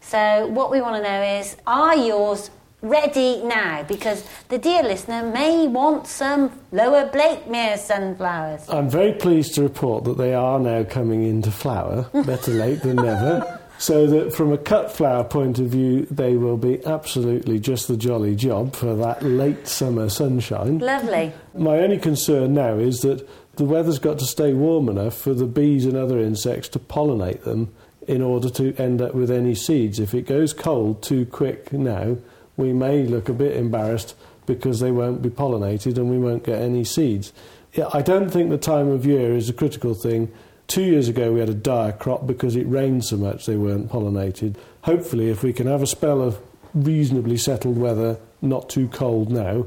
So, 0.00 0.46
what 0.48 0.70
we 0.70 0.80
want 0.80 1.02
to 1.02 1.02
know 1.02 1.22
is 1.22 1.56
are 1.66 1.96
yours 1.96 2.50
ready 2.84 3.42
now? 3.42 3.82
Because 3.82 4.24
the 4.48 4.58
dear 4.58 4.82
listener 4.82 5.22
may 5.22 5.66
want 5.66 6.06
some 6.06 6.60
lower 6.70 7.08
Blakemere 7.08 7.78
sunflowers. 7.78 8.68
I'm 8.68 8.88
very 8.88 9.12
pleased 9.12 9.54
to 9.54 9.62
report 9.62 10.04
that 10.04 10.18
they 10.18 10.34
are 10.34 10.60
now 10.60 10.84
coming 10.84 11.24
into 11.24 11.50
flower, 11.50 12.08
better 12.12 12.52
late 12.52 12.82
than 12.82 12.96
never. 12.96 13.60
So 13.76 14.06
that 14.06 14.32
from 14.32 14.52
a 14.52 14.56
cut 14.56 14.92
flower 14.92 15.24
point 15.24 15.58
of 15.58 15.66
view, 15.66 16.06
they 16.08 16.36
will 16.36 16.56
be 16.56 16.84
absolutely 16.86 17.58
just 17.58 17.88
the 17.88 17.96
jolly 17.96 18.36
job 18.36 18.76
for 18.76 18.94
that 18.94 19.22
late 19.22 19.66
summer 19.66 20.08
sunshine. 20.08 20.78
Lovely. 20.78 21.32
My 21.54 21.78
only 21.78 21.98
concern 21.98 22.54
now 22.54 22.78
is 22.78 23.00
that 23.00 23.28
the 23.56 23.64
weather's 23.64 23.98
got 23.98 24.20
to 24.20 24.26
stay 24.26 24.52
warm 24.52 24.88
enough 24.88 25.16
for 25.16 25.34
the 25.34 25.46
bees 25.46 25.86
and 25.86 25.96
other 25.96 26.18
insects 26.20 26.68
to 26.68 26.78
pollinate 26.78 27.42
them 27.42 27.74
in 28.06 28.22
order 28.22 28.50
to 28.50 28.74
end 28.76 29.02
up 29.02 29.14
with 29.14 29.30
any 29.30 29.54
seeds. 29.54 29.98
If 29.98 30.14
it 30.14 30.26
goes 30.26 30.52
cold 30.52 31.02
too 31.02 31.26
quick 31.26 31.72
now, 31.72 32.16
we 32.56 32.72
may 32.72 33.04
look 33.04 33.28
a 33.28 33.32
bit 33.32 33.56
embarrassed 33.56 34.14
because 34.46 34.80
they 34.80 34.90
won't 34.90 35.22
be 35.22 35.30
pollinated 35.30 35.96
and 35.96 36.10
we 36.10 36.18
won't 36.18 36.44
get 36.44 36.60
any 36.60 36.84
seeds. 36.84 37.32
Yeah, 37.72 37.88
I 37.92 38.02
don't 38.02 38.30
think 38.30 38.50
the 38.50 38.58
time 38.58 38.88
of 38.88 39.04
year 39.04 39.34
is 39.34 39.48
a 39.48 39.52
critical 39.52 39.94
thing. 39.94 40.30
Two 40.66 40.82
years 40.82 41.08
ago, 41.08 41.32
we 41.32 41.40
had 41.40 41.48
a 41.48 41.54
dire 41.54 41.92
crop 41.92 42.26
because 42.26 42.56
it 42.56 42.66
rained 42.68 43.04
so 43.04 43.16
much 43.16 43.46
they 43.46 43.56
weren't 43.56 43.90
pollinated. 43.90 44.56
Hopefully, 44.82 45.28
if 45.28 45.42
we 45.42 45.52
can 45.52 45.66
have 45.66 45.82
a 45.82 45.86
spell 45.86 46.22
of 46.22 46.38
reasonably 46.72 47.36
settled 47.36 47.76
weather, 47.76 48.18
not 48.40 48.68
too 48.68 48.88
cold 48.88 49.30
now, 49.30 49.66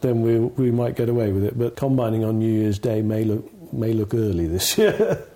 then 0.00 0.22
we, 0.22 0.38
we 0.38 0.70
might 0.70 0.96
get 0.96 1.08
away 1.08 1.32
with 1.32 1.44
it. 1.44 1.58
But 1.58 1.76
combining 1.76 2.24
on 2.24 2.38
New 2.38 2.52
Year's 2.52 2.78
Day 2.78 3.02
may 3.02 3.24
look, 3.24 3.72
may 3.72 3.92
look 3.92 4.14
early 4.14 4.46
this 4.46 4.76
year. 4.78 5.26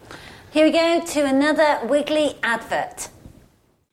Here 0.53 0.67
we 0.67 0.73
go 0.73 1.01
to 1.05 1.25
another 1.25 1.87
Wiggly 1.87 2.35
advert. 2.43 3.09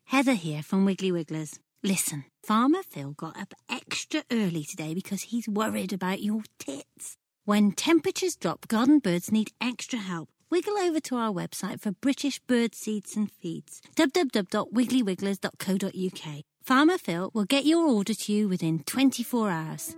Heather 0.06 0.34
here 0.34 0.64
from 0.64 0.86
Wiggly 0.86 1.12
Wigglers. 1.12 1.60
Listen, 1.84 2.26
Farmer 2.44 2.82
Phil 2.84 3.12
got 3.12 3.40
up 3.40 3.54
extra 3.70 4.24
early 4.32 4.64
today 4.64 4.94
because 4.94 5.22
he's 5.24 5.48
worried 5.48 5.94
about 5.94 6.22
your 6.24 6.42
tits. 6.60 7.18
When 7.46 7.72
temperatures 7.72 8.36
drop, 8.36 8.68
garden 8.68 9.00
birds 9.00 9.32
need 9.32 9.52
extra 9.62 10.00
help. 10.00 10.28
Wiggle 10.50 10.78
over 10.78 11.00
to 11.02 11.16
our 11.18 11.32
website 11.32 11.80
for 11.82 11.92
British 11.92 12.40
bird 12.40 12.74
seeds 12.74 13.16
and 13.16 13.32
feeds. 13.32 13.80
www.wigglyWigglers.co.uk. 13.96 16.44
Farmer 16.64 16.98
Phil 16.98 17.30
will 17.34 17.46
get 17.46 17.66
your 17.66 17.86
order 17.88 18.14
to 18.14 18.34
you 18.34 18.48
within 18.50 18.80
24 18.80 19.50
hours. 19.50 19.96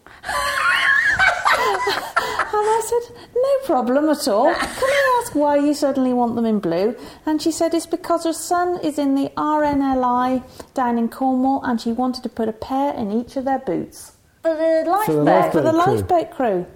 And 2.56 2.64
I 2.64 2.80
said, 2.84 3.16
No 3.34 3.66
problem 3.66 4.08
at 4.08 4.28
all. 4.28 4.54
Can 4.54 4.68
I 4.84 5.22
ask 5.22 5.34
why 5.34 5.56
you 5.56 5.74
suddenly 5.74 6.14
want 6.14 6.36
them 6.36 6.46
in 6.46 6.58
blue? 6.58 6.96
And 7.26 7.42
she 7.42 7.52
said, 7.52 7.74
It's 7.74 7.86
because 7.86 8.24
her 8.24 8.32
son 8.32 8.78
is 8.82 8.98
in 8.98 9.14
the 9.14 9.30
RNLI 9.36 10.42
down 10.72 10.96
in 10.96 11.08
Cornwall 11.08 11.62
and 11.64 11.80
she 11.80 11.92
wanted 11.92 12.22
to 12.22 12.28
put 12.28 12.48
a 12.48 12.52
pair 12.52 12.94
in 12.94 13.12
each 13.12 13.36
of 13.36 13.44
their 13.44 13.58
boots. 13.58 14.12
For 14.42 14.54
the 14.54 14.84
lifeboat. 14.88 15.52
For 15.52 15.60
the 15.60 15.72
lifeboat 15.72 16.30
crew. 16.30 16.66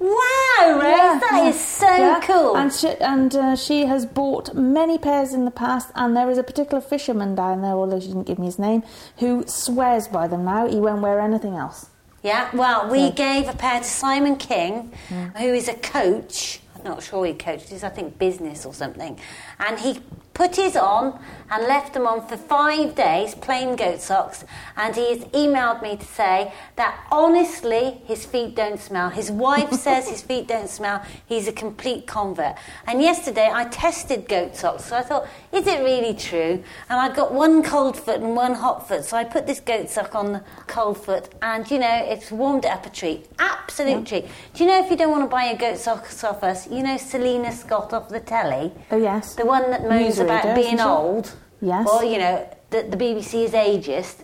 Wow, 0.00 0.78
Rose, 0.80 1.20
that 1.20 1.44
is 1.48 1.60
so 1.64 1.86
Yeah. 1.86 2.20
cool. 2.22 2.56
And 2.56 2.72
she, 2.72 2.88
and 3.00 3.34
uh, 3.34 3.56
she 3.56 3.86
has 3.86 4.06
bought 4.06 4.54
many 4.54 4.96
pairs 4.98 5.32
in 5.34 5.44
the 5.44 5.50
past, 5.50 5.90
and 5.94 6.16
there 6.16 6.30
is 6.30 6.38
a 6.38 6.42
particular 6.44 6.80
fisherman 6.80 7.34
down 7.34 7.62
there, 7.62 7.72
although 7.72 7.98
she 8.00 8.06
didn't 8.08 8.24
give 8.26 8.38
me 8.38 8.46
his 8.46 8.58
name, 8.58 8.82
who 9.18 9.44
swears 9.46 10.06
by 10.08 10.28
them 10.28 10.44
now. 10.44 10.68
He 10.68 10.76
won't 10.76 11.02
wear 11.02 11.20
anything 11.20 11.54
else. 11.54 11.86
Yeah, 12.22 12.48
well, 12.54 12.88
we 12.90 13.10
gave 13.10 13.48
a 13.48 13.52
pair 13.52 13.78
to 13.78 13.84
Simon 13.84 14.36
King, 14.36 14.92
who 15.36 15.46
is 15.54 15.68
a 15.68 15.74
coach. 15.74 16.60
I'm 16.76 16.84
not 16.84 17.02
sure 17.02 17.24
he 17.26 17.32
coaches, 17.32 17.82
I 17.82 17.88
think 17.88 18.18
business 18.18 18.64
or 18.66 18.72
something. 18.74 19.18
And 19.58 19.78
he 19.78 20.00
put 20.38 20.54
his 20.54 20.76
on 20.76 21.18
and 21.50 21.64
left 21.64 21.94
them 21.94 22.06
on 22.06 22.24
for 22.28 22.36
five 22.36 22.94
days, 22.94 23.34
plain 23.34 23.74
goat 23.74 24.00
socks. 24.00 24.44
And 24.76 24.94
he 24.94 25.08
has 25.10 25.24
emailed 25.28 25.82
me 25.82 25.96
to 25.96 26.06
say 26.06 26.52
that 26.76 27.04
honestly, 27.10 28.02
his 28.04 28.24
feet 28.24 28.54
don't 28.54 28.78
smell. 28.78 29.10
His 29.10 29.32
wife 29.32 29.72
says 29.86 30.08
his 30.08 30.22
feet 30.22 30.46
don't 30.46 30.68
smell. 30.68 31.02
He's 31.26 31.48
a 31.48 31.52
complete 31.52 32.06
convert. 32.06 32.54
And 32.86 33.02
yesterday 33.02 33.50
I 33.52 33.64
tested 33.64 34.28
goat 34.28 34.54
socks, 34.54 34.84
so 34.84 34.96
I 34.96 35.02
thought, 35.02 35.26
is 35.52 35.66
it 35.66 35.82
really 35.82 36.14
true? 36.14 36.62
And 36.88 37.00
I 37.00 37.12
got 37.12 37.32
one 37.32 37.64
cold 37.64 37.96
foot 37.96 38.20
and 38.20 38.36
one 38.36 38.54
hot 38.54 38.86
foot, 38.86 39.04
so 39.04 39.16
I 39.16 39.24
put 39.24 39.46
this 39.46 39.58
goat 39.58 39.90
sock 39.90 40.14
on 40.14 40.32
the 40.34 40.44
cold 40.68 40.98
foot, 40.98 41.30
and 41.42 41.68
you 41.68 41.80
know, 41.80 42.04
it's 42.04 42.30
warmed 42.30 42.66
up 42.66 42.86
a 42.86 42.90
treat. 42.90 43.26
Absolute 43.40 44.06
treat. 44.06 44.26
Do 44.54 44.62
you 44.62 44.70
know 44.70 44.84
if 44.84 44.90
you 44.90 44.96
don't 44.96 45.10
want 45.10 45.24
to 45.24 45.28
buy 45.28 45.46
your 45.46 45.58
goat 45.58 45.78
socks 45.78 46.22
off 46.22 46.44
us, 46.44 46.70
you 46.70 46.82
know 46.82 46.96
Selina 46.96 47.50
Scott 47.52 47.92
off 47.92 48.08
the 48.08 48.20
telly? 48.20 48.72
Oh, 48.90 48.98
yes. 48.98 49.34
The 49.34 49.46
one 49.46 49.70
that 49.70 49.82
moans 49.82 50.18
about 50.30 50.54
being 50.54 50.80
old. 50.80 51.32
Yes. 51.60 51.88
Or, 51.90 52.04
you 52.04 52.18
know, 52.18 52.48
that 52.70 52.90
the 52.90 52.96
BBC 52.96 53.44
is 53.44 53.52
ageist. 53.52 54.16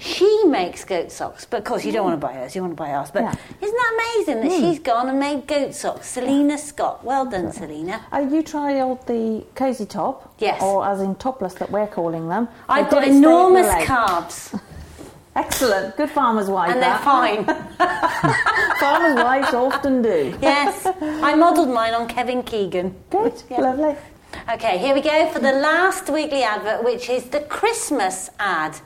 She 0.00 0.44
makes 0.44 0.84
goat 0.84 1.10
socks, 1.10 1.44
but 1.44 1.58
of 1.58 1.64
course 1.64 1.84
you 1.84 1.90
don't 1.90 2.04
want 2.04 2.20
to 2.20 2.24
buy 2.24 2.32
hers, 2.32 2.54
you 2.54 2.60
want 2.62 2.70
to 2.72 2.76
buy 2.80 2.92
ours. 2.92 3.10
But 3.12 3.22
Yeah. 3.24 3.34
isn't 3.60 3.76
that 3.76 3.92
amazing 4.16 4.42
that 4.48 4.52
she's 4.56 4.78
gone 4.78 5.08
and 5.08 5.18
made 5.18 5.48
goat 5.48 5.74
socks? 5.74 6.08
Selina 6.08 6.56
Scott. 6.56 7.04
Well 7.04 7.24
done, 7.26 7.50
Selina. 7.52 8.00
Uh, 8.12 8.18
you 8.30 8.44
tried 8.44 8.76
the 9.06 9.44
cozy 9.56 9.86
top, 9.86 10.32
Yes. 10.38 10.62
or 10.62 10.86
as 10.86 11.00
in 11.00 11.16
topless 11.16 11.54
that 11.54 11.72
we're 11.72 11.88
calling 11.88 12.28
them. 12.28 12.46
I've 12.68 12.88
got 12.90 13.00
did 13.00 13.06
stay 13.06 13.16
at 13.18 13.20
the 13.22 13.26
enormous 13.26 13.84
calves, 13.86 14.54
Excellent, 15.34 15.96
good 15.96 16.10
farmer's 16.10 16.48
wife. 16.48 16.70
and 16.72 16.80
they're 16.82 16.98
fine. 16.98 17.44
Farmers' 18.78 19.16
wives 19.16 19.52
often 19.52 20.02
do. 20.02 20.36
Yes, 20.40 20.86
I 21.02 21.34
modelled 21.34 21.70
mine 21.70 21.94
on 21.94 22.06
Kevin 22.06 22.42
Keegan. 22.44 22.94
Good, 23.10 23.42
Yeah. 23.50 23.60
lovely. 23.62 23.96
Okay, 24.50 24.78
here 24.78 24.94
we 24.94 25.00
go 25.00 25.30
for 25.32 25.40
the 25.40 25.52
last 25.52 26.08
Wiggly 26.08 26.42
advert, 26.42 26.84
which 26.84 27.08
is 27.08 27.24
the 27.24 27.40
Christmas 27.40 28.30
ad. 28.38 28.80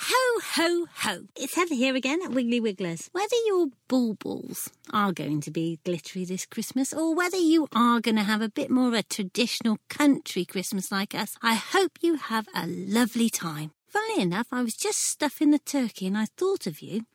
Ho, 0.00 0.40
ho, 0.56 0.86
ho. 0.96 1.20
It's 1.34 1.54
Heather 1.54 1.74
here 1.74 1.96
again 1.96 2.20
at 2.22 2.32
Wiggly 2.32 2.60
Wigglers. 2.60 3.08
Whether 3.12 3.36
your 3.46 3.68
baubles 3.88 4.70
are 4.92 5.12
going 5.12 5.40
to 5.42 5.50
be 5.50 5.78
glittery 5.84 6.24
this 6.24 6.44
Christmas 6.44 6.92
or 6.92 7.14
whether 7.14 7.38
you 7.38 7.68
are 7.74 8.00
going 8.00 8.16
to 8.16 8.22
have 8.22 8.42
a 8.42 8.50
bit 8.50 8.70
more 8.70 8.88
of 8.88 8.94
a 8.94 9.02
traditional 9.02 9.78
country 9.88 10.44
Christmas 10.44 10.92
like 10.92 11.14
us, 11.14 11.36
I 11.42 11.54
hope 11.54 11.92
you 12.02 12.16
have 12.16 12.48
a 12.54 12.66
lovely 12.66 13.30
time. 13.30 13.70
Funnily 13.88 14.22
enough, 14.22 14.48
I 14.52 14.62
was 14.62 14.74
just 14.74 14.98
stuffing 14.98 15.52
the 15.52 15.58
turkey 15.58 16.06
and 16.06 16.18
I 16.18 16.26
thought 16.36 16.66
of 16.66 16.82
you. 16.82 17.06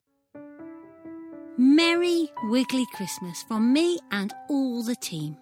Merry 1.58 2.32
Wiggly 2.46 2.88
Christmas 2.96 3.44
from 3.44 3.72
me 3.72 4.00
and 4.10 4.34
all 4.50 4.82
the 4.82 4.96
team. 4.96 5.38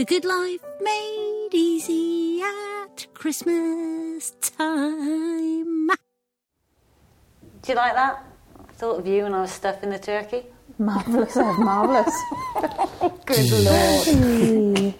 The 0.00 0.06
good 0.06 0.24
life 0.24 0.64
made 0.80 1.50
easy 1.52 2.40
at 2.40 3.06
Christmas 3.12 4.30
time. 4.40 5.88
Do 7.60 7.66
you 7.68 7.74
like 7.74 7.92
that? 7.92 8.24
I 8.58 8.72
thought 8.72 9.00
of 9.00 9.06
you 9.06 9.24
when 9.24 9.34
I 9.34 9.42
was 9.42 9.50
stuffing 9.50 9.90
the 9.90 9.98
turkey. 9.98 10.46
Marvellous, 10.78 11.36
Ed, 11.36 11.52
marvellous. 11.58 12.16
Good 13.26 13.50
lord. 13.66 14.94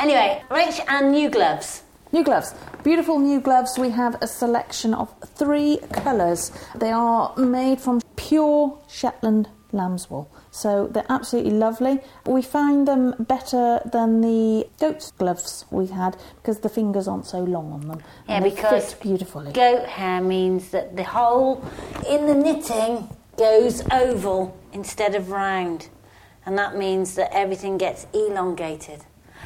anyway, 0.00 0.42
Rich 0.50 0.80
and 0.88 1.12
new 1.12 1.30
gloves. 1.30 1.84
New 2.10 2.24
gloves. 2.24 2.56
Beautiful 2.82 3.20
new 3.20 3.40
gloves. 3.40 3.78
We 3.78 3.90
have 3.90 4.20
a 4.20 4.26
selection 4.26 4.94
of 4.94 5.14
three 5.36 5.78
colours. 5.92 6.50
They 6.74 6.90
are 6.90 7.36
made 7.36 7.80
from 7.80 8.00
pure 8.16 8.80
Shetland 8.88 9.48
lamb's 9.70 10.10
wool. 10.10 10.28
So 10.56 10.86
they're 10.86 11.04
absolutely 11.10 11.50
lovely. 11.52 12.00
We 12.24 12.40
find 12.40 12.88
them 12.88 13.14
better 13.18 13.82
than 13.92 14.22
the 14.22 14.66
goat's 14.80 15.10
gloves 15.10 15.66
we 15.70 15.88
had 15.88 16.16
because 16.36 16.60
the 16.60 16.70
fingers 16.70 17.06
aren't 17.06 17.26
so 17.26 17.40
long 17.40 17.72
on 17.74 17.88
them. 17.88 18.02
Yeah, 18.26 18.36
and 18.36 18.44
they 18.46 18.50
because 18.50 18.94
fit 18.94 19.02
beautifully. 19.02 19.52
Goat 19.52 19.84
hair 19.86 20.22
means 20.22 20.70
that 20.70 20.96
the 20.96 21.04
hole 21.04 21.62
in 22.08 22.24
the 22.26 22.34
knitting 22.34 23.06
goes 23.36 23.82
oval 23.92 24.56
instead 24.72 25.14
of 25.14 25.30
round. 25.30 25.90
And 26.46 26.56
that 26.56 26.74
means 26.74 27.16
that 27.16 27.34
everything 27.34 27.76
gets 27.76 28.06
elongated. 28.14 29.00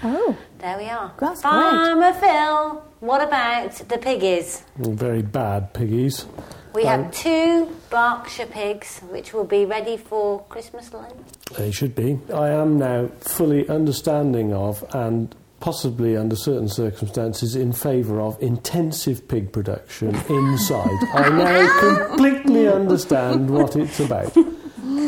oh, 0.05 0.37
There 0.59 0.79
we 0.79 0.85
are. 0.85 1.12
That's 1.18 1.42
Farmer 1.42 2.12
Phil, 2.12 2.85
what 3.01 3.20
about 3.20 3.73
the 3.88 3.99
piggies? 3.99 4.62
Very 4.77 5.23
bad 5.23 5.75
piggies. 5.75 6.27
We 6.73 6.83
Um, 6.85 7.05
have 7.05 7.13
two 7.13 7.69
Berkshire 7.91 8.47
pigs, 8.47 9.01
which 9.11 9.33
will 9.35 9.45
be 9.45 9.65
ready 9.65 9.97
for 9.97 10.41
Christmas 10.49 10.93
lunch. 10.93 11.13
They 11.57 11.71
should 11.73 11.95
be. 11.95 12.19
I 12.33 12.51
am 12.51 12.79
now 12.79 13.09
fully 13.21 13.69
understanding 13.69 14.53
of 14.53 14.85
and 14.95 15.35
possibly 15.59 16.17
under 16.17 16.37
certain 16.37 16.69
circumstances 16.69 17.55
in 17.57 17.73
favour 17.73 18.21
of 18.21 18.41
intensive 18.41 19.27
pig 19.29 19.53
production 19.53 20.15
inside. 20.29 20.99
I 21.13 21.29
now 21.29 21.81
completely 22.09 22.69
understand 22.69 23.51
what 23.51 23.77
it's 23.77 24.01
about. 24.01 24.35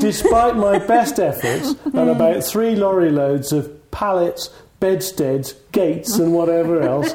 Despite 0.00 0.56
my 0.56 0.78
best 0.78 1.18
efforts 1.20 1.74
and 1.84 2.10
about 2.10 2.42
three 2.44 2.74
lorry 2.74 3.10
loads 3.10 3.52
of 3.52 3.90
pallets, 3.92 4.50
bedsteads, 4.80 5.54
gates, 5.70 6.18
and 6.18 6.34
whatever 6.34 6.82
else, 6.82 7.14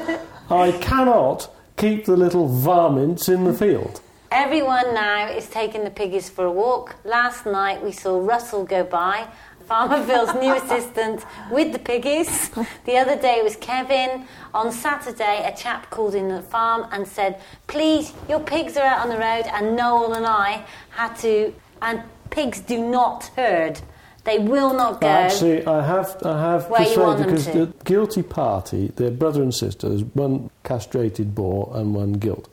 I 0.50 0.72
cannot 0.80 1.48
keep 1.76 2.06
the 2.06 2.16
little 2.16 2.48
varmints 2.48 3.28
in 3.28 3.44
the 3.44 3.52
field. 3.52 4.00
Everyone 4.30 4.92
now 4.94 5.28
is 5.30 5.48
taking 5.48 5.84
the 5.84 5.90
piggies 5.90 6.28
for 6.28 6.44
a 6.44 6.52
walk. 6.52 6.96
Last 7.04 7.46
night 7.46 7.82
we 7.82 7.92
saw 7.92 8.18
Russell 8.20 8.64
go 8.64 8.84
by, 8.84 9.26
Farmer 9.66 10.04
Phil's 10.04 10.34
new 10.34 10.54
assistant, 10.62 11.24
with 11.50 11.72
the 11.72 11.78
piggies. 11.78 12.50
The 12.84 12.96
other 12.98 13.16
day 13.20 13.36
it 13.36 13.44
was 13.44 13.56
Kevin. 13.56 14.26
On 14.52 14.70
Saturday, 14.70 15.50
a 15.50 15.56
chap 15.56 15.88
called 15.90 16.14
in 16.14 16.28
the 16.28 16.42
farm 16.42 16.86
and 16.92 17.06
said, 17.08 17.40
Please, 17.68 18.12
your 18.28 18.40
pigs 18.40 18.76
are 18.76 18.84
out 18.84 19.00
on 19.00 19.08
the 19.08 19.16
road. 19.18 19.44
And 19.46 19.76
Noel 19.76 20.12
and 20.14 20.26
I 20.26 20.64
had 20.90 21.14
to, 21.18 21.54
and 21.80 22.02
pigs 22.30 22.60
do 22.60 22.78
not 22.86 23.30
herd. 23.36 23.80
They 24.24 24.38
will 24.38 24.74
not 24.74 25.00
go. 25.00 25.06
Actually, 25.06 25.64
I 25.66 25.82
have, 25.86 26.18
I 26.22 26.38
have 26.38 26.68
Where 26.68 26.82
you 26.82 26.88
persuaded 26.88 27.06
want 27.06 27.18
them 27.20 27.28
because 27.30 27.46
to. 27.46 27.66
the 27.66 27.84
guilty 27.84 28.22
party, 28.22 28.92
they're 28.96 29.10
brother 29.10 29.42
and 29.42 29.54
sister. 29.54 29.88
There's 29.88 30.04
one 30.04 30.50
castrated 30.64 31.34
boar 31.34 31.72
and 31.74 31.94
one 31.94 32.12
gilt, 32.14 32.46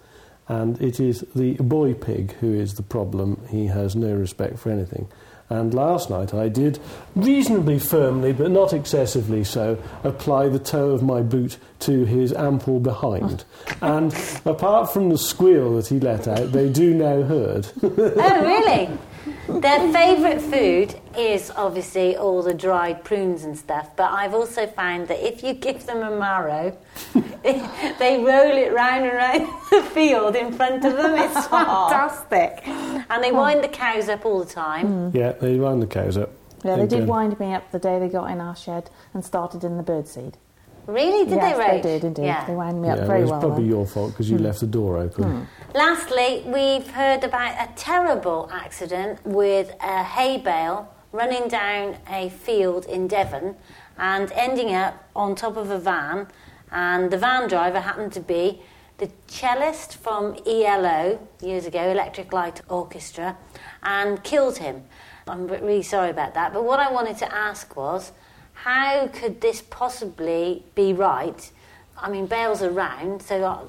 and 0.48 0.80
it 0.82 1.00
is 1.00 1.26
the 1.36 1.54
boy 1.56 1.94
pig 1.94 2.34
who 2.34 2.54
is 2.54 2.76
the 2.76 2.84
problem. 2.84 3.42
He 3.50 3.68
has 3.68 3.96
no 3.96 4.14
respect 4.14 4.60
for 4.60 4.70
anything. 4.72 5.08
And 5.50 5.74
last 5.76 6.10
night 6.10 6.34
I 6.34 6.50
did 6.50 6.80
reasonably 7.16 7.78
firmly, 7.78 8.34
but 8.34 8.50
not 8.50 8.74
excessively 8.74 9.44
so, 9.44 9.82
apply 10.04 10.50
the 10.50 10.60
toe 10.60 10.90
of 10.90 11.04
my 11.04 11.22
boot 11.22 11.58
to 11.82 12.06
his 12.06 12.34
ample 12.34 12.80
behind. 12.80 13.44
and 13.82 14.14
apart 14.44 14.92
from 14.92 15.10
the 15.10 15.18
squeal 15.18 15.76
that 15.76 15.88
he 15.88 16.00
let 16.00 16.28
out, 16.28 16.52
they 16.52 16.70
do 16.70 16.94
now 16.96 17.22
herd. 17.22 17.68
Oh, 17.84 18.42
really? 18.42 18.90
Their 19.48 19.92
favourite 19.92 20.42
food 20.42 21.00
is 21.18 21.52
obviously 21.56 22.16
all 22.16 22.44
the 22.44 22.54
dried 22.54 23.04
prunes 23.04 23.44
and 23.44 23.58
stuff, 23.58 23.90
but 23.96 24.12
I've 24.12 24.34
also 24.34 24.68
found 24.68 25.08
that 25.08 25.26
if 25.26 25.44
you 25.44 25.54
give 25.54 25.86
them 25.86 26.04
a 26.04 26.16
marrow, 26.16 26.78
they 27.44 28.18
roll 28.24 28.58
it 28.58 28.74
round 28.74 29.06
and 29.06 29.14
round 29.16 29.48
the 29.72 29.84
field 29.94 30.36
in 30.36 30.52
front 30.54 30.86
of 30.86 30.96
them. 30.96 31.16
It's 31.16 31.48
fantastic. 31.48 32.62
And 32.68 33.24
they 33.24 33.32
wind 33.32 33.64
the 33.64 33.68
cows 33.70 34.10
up 34.10 34.26
all 34.26 34.44
the 34.44 34.52
time. 34.52 34.88
Hmm. 35.10 35.18
yeah, 35.18 35.32
they 35.32 35.58
wind 35.58 35.82
the 35.82 35.88
cows 35.88 36.18
up. 36.18 36.32
yeah, 36.64 36.76
they 36.76 36.88
did 36.88 37.08
wind 37.08 37.40
me 37.40 37.54
up 37.54 37.72
the 37.72 37.80
day 37.80 38.00
they 38.00 38.10
got 38.10 38.30
in 38.32 38.40
our 38.40 38.56
shed 38.56 38.90
and 39.14 39.24
started 39.24 39.64
in 39.64 39.78
the 39.78 39.84
birdseed. 39.84 40.36
Really? 40.88 41.26
Did 41.26 41.36
yes, 41.36 41.58
they 41.58 41.64
roach? 41.64 41.84
did 41.84 42.04
indeed. 42.04 42.26
Yeah. 42.26 42.46
They 42.46 42.54
wound 42.54 42.82
me 42.82 42.90
up 42.90 43.00
Yeah, 43.00 43.06
very 43.06 43.22
it's 43.22 43.32
well. 43.32 43.40
probably 43.40 43.64
then. 43.64 43.72
your 43.72 43.86
fault 43.88 44.12
because 44.12 44.30
you 44.30 44.38
hmm. 44.38 44.44
left 44.44 44.60
the 44.60 44.68
door 44.68 44.98
open. 44.98 45.24
Hmm. 45.24 45.44
Lastly, 45.74 46.44
we've 46.46 46.88
heard 46.88 47.24
about 47.24 47.54
a 47.60 47.72
terrible 47.76 48.50
accident 48.52 49.26
with 49.26 49.74
a 49.82 50.04
hay 50.04 50.38
bale 50.38 50.94
running 51.12 51.48
down 51.48 51.98
a 52.10 52.30
field 52.30 52.86
in 52.86 53.08
Devon 53.08 53.56
and 53.98 54.32
ending 54.34 54.76
up 54.76 55.10
on 55.16 55.36
top 55.36 55.58
of 55.58 55.72
a 55.72 55.80
van. 55.80 56.28
And 56.72 57.10
the 57.10 57.18
van 57.18 57.48
driver 57.48 57.80
happened 57.80 58.14
to 58.14 58.20
be 58.20 58.62
the 58.98 59.10
cellist 59.28 59.98
from 59.98 60.38
ELO 60.46 61.20
years 61.42 61.66
ago, 61.66 61.90
Electric 61.90 62.32
Light 62.32 62.62
Orchestra, 62.70 63.38
and 63.84 64.24
killed 64.24 64.58
him. 64.58 64.84
I'm 65.28 65.48
really 65.48 65.82
sorry 65.82 66.10
about 66.10 66.34
that. 66.36 66.54
But 66.54 66.64
what 66.64 66.80
I 66.80 66.92
wanted 66.92 67.18
to 67.18 67.34
ask 67.34 67.76
was, 67.76 68.12
how 68.56 69.08
could 69.14 69.42
this 69.42 69.62
possibly 69.70 70.64
be 70.74 70.94
right? 70.94 71.52
I 71.98 72.10
mean, 72.10 72.26
bales 72.26 72.62
are 72.62 72.72
round, 72.72 73.22
so 73.22 73.42
uh, 73.44 73.60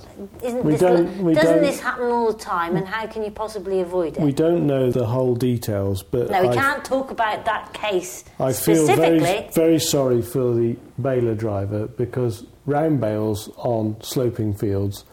isn't 0.43 0.65
We 0.65 0.73
this 0.73 0.81
don't- 0.81 1.33
doesn't 1.35 1.61
this 1.61 1.79
happen 1.79 2.07
all 2.07 2.33
the 2.33 2.39
time? 2.39 2.77
And 2.77 2.87
how 2.87 3.07
can 3.07 3.23
you 3.23 3.31
possibly 3.31 3.81
avoid 3.81 4.17
it? 4.17 4.21
We 4.23 4.33
don't 4.33 4.67
know 4.67 4.91
the 4.91 5.07
whole 5.07 5.37
details, 5.37 6.03
but 6.03 6.29
no, 6.31 6.43
we 6.43 6.49
I, 6.49 6.55
can't 6.55 6.85
talk 6.85 7.13
about 7.13 7.45
that 7.45 7.73
case 7.73 8.25
I 8.41 8.53
feel 8.53 8.85
very, 8.87 9.49
very 9.53 9.79
sorry 9.79 10.23
for 10.23 10.55
the 10.55 10.77
baler 11.01 11.37
driver 11.37 11.87
because 11.87 12.45
round 12.65 13.01
bales 13.01 13.49
on 13.59 13.97
sloping 14.03 14.55
fields, 14.55 15.05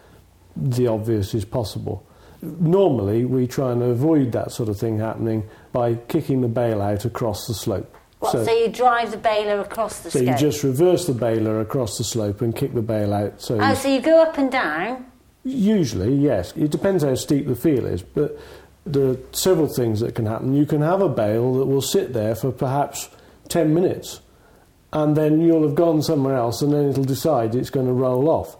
the 0.55 0.87
obvious 0.87 1.35
is 1.35 1.45
possible. 1.45 2.03
Normally, 2.41 3.25
we 3.25 3.45
try 3.47 3.71
and 3.71 3.83
avoid 3.83 4.31
that 4.31 4.51
sort 4.51 4.69
of 4.69 4.77
thing 4.79 4.97
happening 4.99 5.47
by 5.71 5.93
kicking 5.95 6.41
the 6.41 6.47
bale 6.47 6.81
out 6.81 7.05
across 7.05 7.45
the 7.47 7.53
slope. 7.53 7.95
What, 8.23 8.45
so, 8.45 8.51
you 8.51 8.69
drive 8.69 9.11
the 9.11 9.17
baler 9.17 9.59
across 9.59 9.99
the 9.99 10.11
slope. 10.11 10.25
so 10.25 10.31
you 10.31 10.37
just 10.37 10.63
reverse 10.63 11.07
the 11.07 11.13
baler 11.13 11.59
across 11.59 11.97
the 11.97 12.03
slope 12.05 12.41
and 12.41 12.55
kick 12.55 12.73
the 12.73 12.81
bale 12.81 13.13
out. 13.13 13.41
So 13.41 13.59
Oh, 13.59 13.73
so 13.73 13.89
you 13.89 13.99
go 14.01 14.21
up 14.21 14.37
and 14.37 14.51
down. 14.51 15.05
Usually, 15.43 16.15
yes. 16.15 16.53
It 16.55 16.71
depends 16.71 17.03
how 17.03 17.15
steep 17.15 17.47
the 17.47 17.55
field 17.55 17.85
is, 17.85 18.01
but 18.01 18.39
there 18.85 19.09
are 19.09 19.17
several 19.33 19.67
things 19.67 19.99
that 19.99 20.15
can 20.15 20.25
happen. 20.25 20.53
You 20.53 20.65
can 20.65 20.81
have 20.81 21.01
a 21.01 21.09
bale 21.09 21.55
that 21.55 21.65
will 21.65 21.81
sit 21.81 22.13
there 22.13 22.33
for 22.33 22.51
perhaps 22.51 23.09
10 23.49 23.73
minutes, 23.73 24.21
and 24.93 25.17
then 25.17 25.41
you'll 25.41 25.63
have 25.63 25.75
gone 25.75 26.01
somewhere 26.01 26.37
else, 26.37 26.61
and 26.61 26.71
then 26.71 26.89
it'll 26.89 27.03
decide 27.03 27.55
it's 27.55 27.69
going 27.69 27.87
to 27.87 27.93
roll 27.93 28.29
off. 28.29 28.55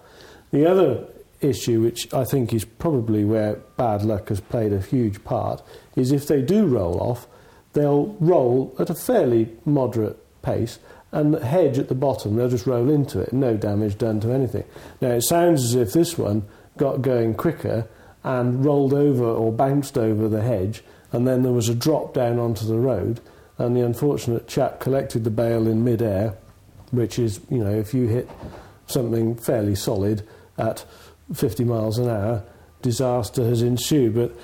The 0.52 0.70
other 0.70 1.08
issue, 1.40 1.82
which 1.82 2.14
I 2.14 2.26
think 2.26 2.54
is 2.54 2.66
probably 2.66 3.24
where 3.24 3.56
bad 3.78 4.04
luck 4.04 4.30
has 4.30 4.42
played 4.42 4.74
a 4.74 4.82
huge 4.82 5.24
part, 5.24 5.62
is 5.96 6.12
if 6.12 6.28
they 6.28 6.42
do 6.42 6.66
roll 6.66 7.00
off, 7.00 7.28
they'll 7.74 8.16
roll 8.20 8.76
at 8.80 8.90
a 8.90 8.96
fairly 8.96 9.50
moderate 9.66 10.18
pace, 10.42 10.80
and 11.12 11.34
the 11.34 11.46
hedge 11.46 11.78
at 11.78 11.90
the 11.90 11.96
bottom, 11.96 12.36
they'll 12.36 12.50
just 12.50 12.66
roll 12.66 12.90
into 12.90 13.20
it, 13.20 13.34
no 13.34 13.56
damage 13.56 13.98
done 13.98 14.20
to 14.22 14.32
anything. 14.32 14.64
Now, 15.00 15.10
it 15.10 15.22
sounds 15.22 15.64
as 15.64 15.76
if 15.76 15.94
this 15.94 16.18
one 16.18 16.44
got 16.78 17.02
going 17.02 17.36
quicker 17.36 17.88
and 18.24 18.66
rolled 18.66 18.94
over 18.94 19.26
or 19.26 19.52
bounced 19.52 19.98
over 19.98 20.28
the 20.28 20.42
hedge, 20.42 20.84
and 21.12 21.28
then 21.28 21.44
there 21.44 21.52
was 21.52 21.70
a 21.70 21.76
drop 21.76 22.14
down 22.14 22.40
onto 22.40 22.66
the 22.66 22.80
road, 22.80 23.20
and 23.58 23.76
the 23.76 23.86
unfortunate 23.86 24.48
chap 24.48 24.80
collected 24.80 25.24
the 25.24 25.30
bale 25.30 25.68
in 25.68 25.84
mid-air, 25.84 26.36
which 26.92 27.20
is, 27.20 27.40
you 27.50 27.60
know, 27.60 27.72
if 27.72 27.94
you 27.94 28.08
hit 28.08 28.30
something 28.88 29.36
fairly 29.36 29.76
solid 29.76 30.28
at 30.58 30.84
50 31.34 31.64
miles 31.64 31.98
an 31.98 32.10
hour, 32.10 32.44
disaster 32.82 33.44
has 33.46 33.62
ensued. 33.62 34.16
But 34.16 34.36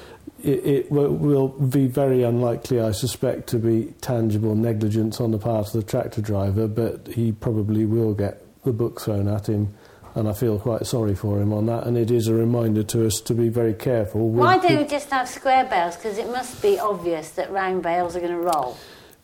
it, 0.44 0.66
it 0.66 0.92
will, 0.92 1.14
will 1.14 1.48
be 1.50 1.88
very 1.88 2.24
unlikely, 2.24 2.80
I 2.80 2.92
suspect, 2.92 3.48
to 3.50 3.58
be 3.58 3.94
tangible 4.02 4.56
negligence 4.56 5.20
on 5.20 5.32
the 5.32 5.38
part 5.38 5.68
of 5.68 5.74
the 5.74 5.84
tractor 5.84 6.22
driver, 6.22 6.68
but 6.68 7.08
he 7.08 7.32
probably 7.32 7.86
will 7.86 8.14
get 8.14 8.42
the 8.64 8.74
book 8.74 9.02
thrown 9.02 9.28
at 9.28 9.48
him. 9.48 9.74
And 10.16 10.28
I 10.28 10.34
feel 10.34 10.60
quite 10.60 10.86
sorry 10.88 11.16
for 11.16 11.40
him 11.40 11.54
on 11.54 11.68
that. 11.68 11.86
And 11.86 11.98
it 11.98 12.10
is 12.10 12.28
a 12.28 12.34
reminder 12.34 12.84
to 12.84 13.06
us 13.06 13.22
to 13.22 13.34
be 13.34 13.48
very 13.48 13.74
careful. 13.74 14.30
Why 14.30 14.58
don't 14.58 14.78
we 14.78 14.86
just 14.86 15.10
have 15.12 15.30
square 15.30 15.66
bales? 15.66 15.96
Because 15.96 16.18
it 16.18 16.28
must 16.28 16.62
be 16.62 16.80
obvious 16.80 17.30
that 17.32 17.52
round 17.52 17.84
bales 17.84 18.16
are 18.16 18.20
going 18.20 18.32
to 18.32 18.40
roll. 18.40 18.76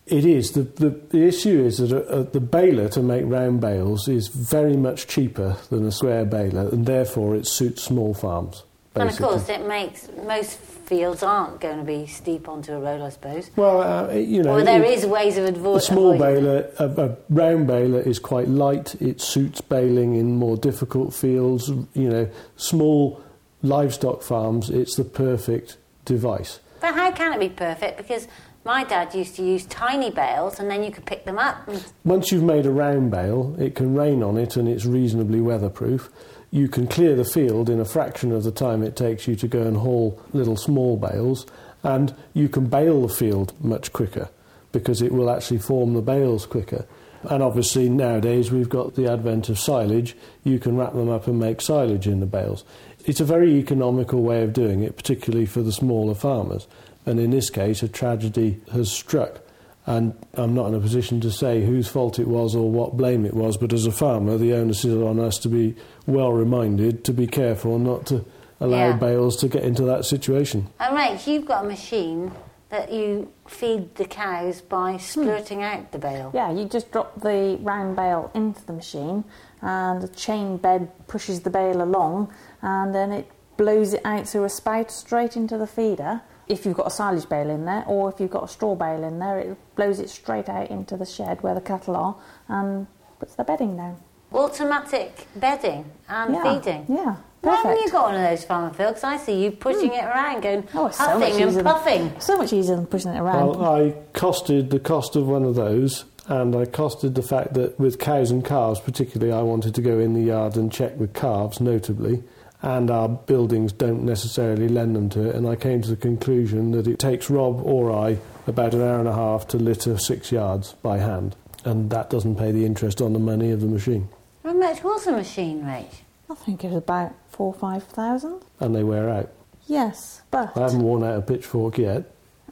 It 0.06 0.24
is. 0.24 0.52
The, 0.52 0.62
the, 0.62 0.90
the 0.90 1.24
issue 1.26 1.64
is 1.66 1.80
that 1.80 1.92
a, 1.92 2.20
a, 2.20 2.24
the 2.24 2.40
baler 2.40 2.88
to 2.90 3.02
make 3.02 3.24
round 3.26 3.62
bales 3.62 4.08
is 4.08 4.28
very 4.28 4.78
much 4.78 5.08
cheaper 5.08 5.58
than 5.72 5.84
a 5.86 5.92
square 5.92 6.26
baler, 6.26 6.70
and 6.70 6.86
therefore 6.86 7.36
it 7.36 7.48
suits 7.48 7.82
small 7.82 8.14
farms. 8.14 8.64
And 8.96 9.10
of 9.10 9.18
course, 9.18 9.50
it 9.50 9.66
makes 9.68 10.08
most 10.26 10.58
fields 10.58 11.24
aren't 11.24 11.60
going 11.60 11.80
to 11.80 11.84
be 11.84 12.06
steep 12.06 12.48
onto 12.48 12.72
a 12.74 12.80
road, 12.80 13.02
I 13.02 13.10
suppose. 13.10 13.50
Well, 13.56 13.82
uh, 14.10 14.14
you 14.14 14.44
know, 14.44 14.52
Or 14.54 14.64
there 14.64 14.84
it- 14.84 14.98
is 15.00 15.06
ways 15.06 15.38
of 15.38 15.46
avo- 15.54 15.78
a 15.78 15.82
small 15.82 16.14
avoiding 16.14 16.44
baler, 16.46 16.70
a, 16.80 16.86
a 17.02 17.18
round 17.30 17.68
baler 17.68 18.00
is 18.02 18.20
quite 18.20 18.48
light. 18.48 18.96
It 19.02 19.20
suits 19.22 19.62
baling 19.62 20.16
in 20.16 20.36
more 20.38 20.56
difficult 20.58 21.14
fields. 21.14 21.70
You 21.94 22.10
know, 22.10 22.30
small 22.56 23.22
livestock 23.64 24.22
farms, 24.22 24.70
it's 24.70 24.96
the 24.96 25.04
perfect 25.04 25.78
device. 26.06 26.60
But 26.82 26.94
how 26.94 27.12
can 27.12 27.34
it 27.34 27.40
be 27.40 27.50
perfect? 27.50 27.98
Because 27.98 28.28
my 28.64 28.84
dad 28.84 29.14
used 29.16 29.36
to 29.38 29.44
use 29.44 29.66
tiny 29.66 30.12
bales, 30.12 30.60
and 30.60 30.70
then 30.70 30.84
you 30.84 30.92
could 30.92 31.06
pick 31.06 31.26
them 31.26 31.40
up. 31.40 31.68
And 31.68 31.84
Once 32.04 32.32
you've 32.32 32.44
made 32.44 32.66
a 32.66 32.72
round 32.72 33.10
bale, 33.12 33.56
it 33.60 33.76
can 33.76 33.96
rain 33.96 34.22
on 34.24 34.38
it 34.38 34.56
and 34.56 34.68
it's 34.70 34.86
reasonably 34.86 35.42
weatherproof. 35.42 36.10
You 36.52 36.68
can 36.68 36.88
clear 36.88 37.16
the 37.16 37.26
field 37.26 37.70
in 37.70 37.80
a 37.80 37.86
fraction 37.86 38.32
of 38.32 38.44
the 38.44 38.52
time 38.52 38.84
it 38.84 38.96
takes 38.96 39.28
you 39.28 39.36
to 39.36 39.48
go 39.48 39.62
and 39.62 39.78
haul 39.78 40.22
little 40.34 40.58
small 40.58 40.98
bales, 40.98 41.46
and 41.84 42.16
you 42.34 42.50
can 42.50 42.68
bale 42.68 43.02
the 43.02 43.14
field 43.14 43.54
much 43.64 43.94
quicker 43.94 44.30
because 44.72 45.02
it 45.02 45.12
will 45.12 45.30
actually 45.30 45.60
form 45.60 45.94
the 45.94 46.02
bales 46.02 46.46
quicker. 46.46 46.86
And 47.30 47.42
obviously, 47.42 47.90
nowadays 47.90 48.52
we've 48.52 48.70
got 48.70 48.96
the 48.96 49.12
advent 49.12 49.50
of 49.50 49.58
silage. 49.58 50.16
You 50.44 50.60
can 50.60 50.78
wrap 50.78 50.94
them 50.94 51.10
up 51.10 51.28
and 51.28 51.40
make 51.40 51.62
silage 51.62 52.08
in 52.08 52.20
the 52.20 52.26
bales. 52.26 52.64
It's 53.06 53.20
a 53.20 53.26
very 53.26 53.56
economical 53.56 54.22
way 54.22 54.44
of 54.44 54.54
doing 54.54 54.82
it, 54.82 54.98
particularly 54.98 55.46
for 55.46 55.62
the 55.62 55.72
smaller 55.72 56.16
farmers. 56.16 56.68
And 57.06 57.20
in 57.20 57.32
this 57.32 57.50
case, 57.50 57.84
a 57.84 57.88
tragedy 57.88 58.62
has 58.72 58.92
struck. 58.92 59.42
And 59.88 60.16
I'm 60.34 60.56
not 60.56 60.68
in 60.68 60.74
a 60.74 60.80
position 60.80 61.22
to 61.22 61.32
say 61.32 61.64
whose 61.64 61.88
fault 61.88 62.18
it 62.18 62.28
was 62.28 62.56
or 62.56 62.72
what 62.72 62.98
blame 62.98 63.26
it 63.26 63.34
was, 63.36 63.56
but 63.56 63.72
as 63.72 63.86
a 63.86 63.92
farmer, 63.92 64.38
the 64.38 64.54
onus 64.54 64.84
is 64.84 64.96
on 64.96 65.20
us 65.20 65.38
to 65.40 65.50
be 65.50 65.76
well 66.08 66.32
reminded 66.34 67.04
to 67.06 67.14
be 67.14 67.28
careful 67.28 67.78
not 67.78 68.08
to 68.08 68.26
allow 68.60 68.90
Yeah. 68.90 68.98
bales 68.98 69.36
to 69.38 69.48
get 69.48 69.64
into 69.64 69.84
that 69.84 70.06
situation. 70.06 70.68
And 70.80 70.98
Rach, 70.98 71.28
you've 71.28 71.46
got 71.46 71.66
a 71.66 71.68
machine 71.68 72.32
that 72.70 72.92
you 72.92 73.32
feed 73.48 73.94
the 73.96 74.06
cows 74.06 74.62
by 74.62 74.94
hmm. 74.94 74.98
splurting 74.98 75.62
out 75.62 75.92
the 75.92 76.00
bale. 76.00 76.32
Yeah, 76.34 76.52
you 76.52 76.66
just 76.66 76.92
drop 76.92 77.22
the 77.22 77.58
round 77.62 77.96
bale 77.96 78.32
into 78.34 78.66
the 78.66 78.74
machine, 78.74 79.24
and 79.62 80.02
the 80.02 80.08
chain 80.08 80.58
bed 80.58 80.90
pushes 81.08 81.42
the 81.42 81.50
bale 81.50 81.82
along, 81.82 82.34
and 82.62 82.94
then 82.94 83.12
it 83.12 83.30
blows 83.58 83.94
it 83.94 84.02
out 84.04 84.28
through 84.28 84.44
a 84.46 84.50
spout 84.50 84.92
straight 84.92 85.38
into 85.38 85.58
the 85.58 85.68
feeder. 85.68 86.22
If 86.48 86.66
you've 86.66 86.78
got 86.78 86.88
a 86.88 86.92
silage 86.92 87.28
bale 87.28 87.50
in 87.50 87.66
there, 87.66 87.84
or 87.88 88.12
if 88.12 88.20
you've 88.20 88.32
got 88.32 88.44
a 88.44 88.48
straw 88.48 88.76
bale 88.76 89.04
in 89.04 89.20
there, 89.20 89.40
it 89.40 89.76
blows 89.76 90.00
it 90.00 90.10
straight 90.10 90.48
out 90.50 90.70
into 90.70 90.96
the 90.96 91.06
shed 91.06 91.42
where 91.42 91.56
the 91.56 91.62
cattle 91.62 91.96
are 91.96 92.16
and 92.48 92.88
puts 93.20 93.36
the 93.36 93.44
bedding 93.44 93.78
down. 93.78 93.98
Automatic 94.34 95.28
bedding 95.36 95.86
and 96.10 96.34
yeah. 96.34 96.60
feeding. 96.60 96.86
Yeah, 96.90 97.16
Why 97.42 97.56
haven't 97.56 97.82
you 97.82 97.90
got 97.90 98.12
one 98.12 98.16
of 98.16 98.30
those 98.30 98.44
farmer 98.44 98.74
Phil? 98.74 98.90
Because 98.90 99.04
I 99.04 99.18
see 99.18 99.44
you 99.44 99.52
pushing 99.52 99.90
hmm. 99.90 99.96
it 99.96 100.04
around, 100.04 100.42
going 100.42 100.68
Oh, 100.74 100.88
it's 100.88 100.98
so 100.98 101.06
much 101.06 101.14
huffing 101.14 101.34
easier 101.34 101.48
and 101.48 101.56
than- 101.56 101.64
puffing. 101.64 102.20
So 102.20 102.38
much 102.38 102.54
easier 102.54 102.76
than 102.76 102.86
pushing 102.88 103.12
it 103.14 103.20
around. 103.20 103.48
Well, 103.48 103.66
I 103.66 103.96
costed 104.14 104.72
the 104.72 104.80
cost 104.80 105.16
of 105.16 105.28
one 105.28 105.44
of 105.44 105.56
those, 105.56 106.06
and 106.28 106.56
I 106.56 106.66
costed 106.66 107.16
the 107.16 107.22
fact 107.22 107.54
that 107.54 107.80
with 107.80 108.00
cows 108.00 108.32
and 108.32 108.44
calves, 108.44 108.80
particularly, 108.80 109.32
I 109.32 109.42
wanted 109.42 109.74
to 109.76 109.82
go 109.82 110.00
in 110.00 110.14
the 110.14 110.22
yard 110.22 110.58
and 110.58 110.72
check 110.72 110.98
with 110.98 111.14
calves, 111.14 111.62
notably, 111.62 112.24
and 112.62 112.90
our 112.90 113.08
buildings 113.10 113.72
don't 113.74 114.04
necessarily 114.04 114.68
lend 114.68 114.96
them 114.96 115.10
to 115.10 115.30
it. 115.30 115.36
And 115.36 115.48
I 115.48 115.56
came 115.56 115.82
to 115.84 115.90
the 115.90 115.96
conclusion 115.96 116.72
that 116.72 116.88
it 116.88 117.00
takes 117.00 117.30
Rob 117.30 117.62
or 117.66 117.92
I 117.92 118.18
about 118.48 118.74
an 118.74 118.82
hour 118.82 119.00
and 119.00 119.08
a 119.08 119.14
half 119.14 119.48
to 119.50 119.58
litter 119.58 119.98
six 119.98 120.32
yards 120.32 120.74
by 120.82 120.98
hand, 120.98 121.36
and 121.64 121.90
that 121.90 122.10
doesn't 122.10 122.36
pay 122.38 122.52
the 122.52 122.66
interest 122.66 123.02
on 123.02 123.14
the 123.14 123.20
money 123.20 123.52
of 123.52 123.62
the 123.62 123.68
machine, 123.68 124.08
How 124.44 124.54
much 124.54 124.84
was 124.84 125.08
a 125.08 125.12
machine, 125.12 125.64
Rach? 125.64 126.02
I 126.30 126.36
think 126.36 126.64
it 126.64 126.68
was 126.68 126.78
about 126.78 127.14
four 127.30 127.54
or 127.54 127.60
five 127.60 127.84
thousand. 127.84 128.42
and 128.60 128.76
they 128.76 128.84
wear 128.84 129.10
out. 129.10 129.32
Yes, 129.68 130.22
but 130.32 130.56
I 130.56 130.62
haven't 130.62 130.82
worn 130.84 131.04
out 131.04 131.18
a 131.18 131.22
pitchfork 131.22 131.78
yet. 131.80 132.12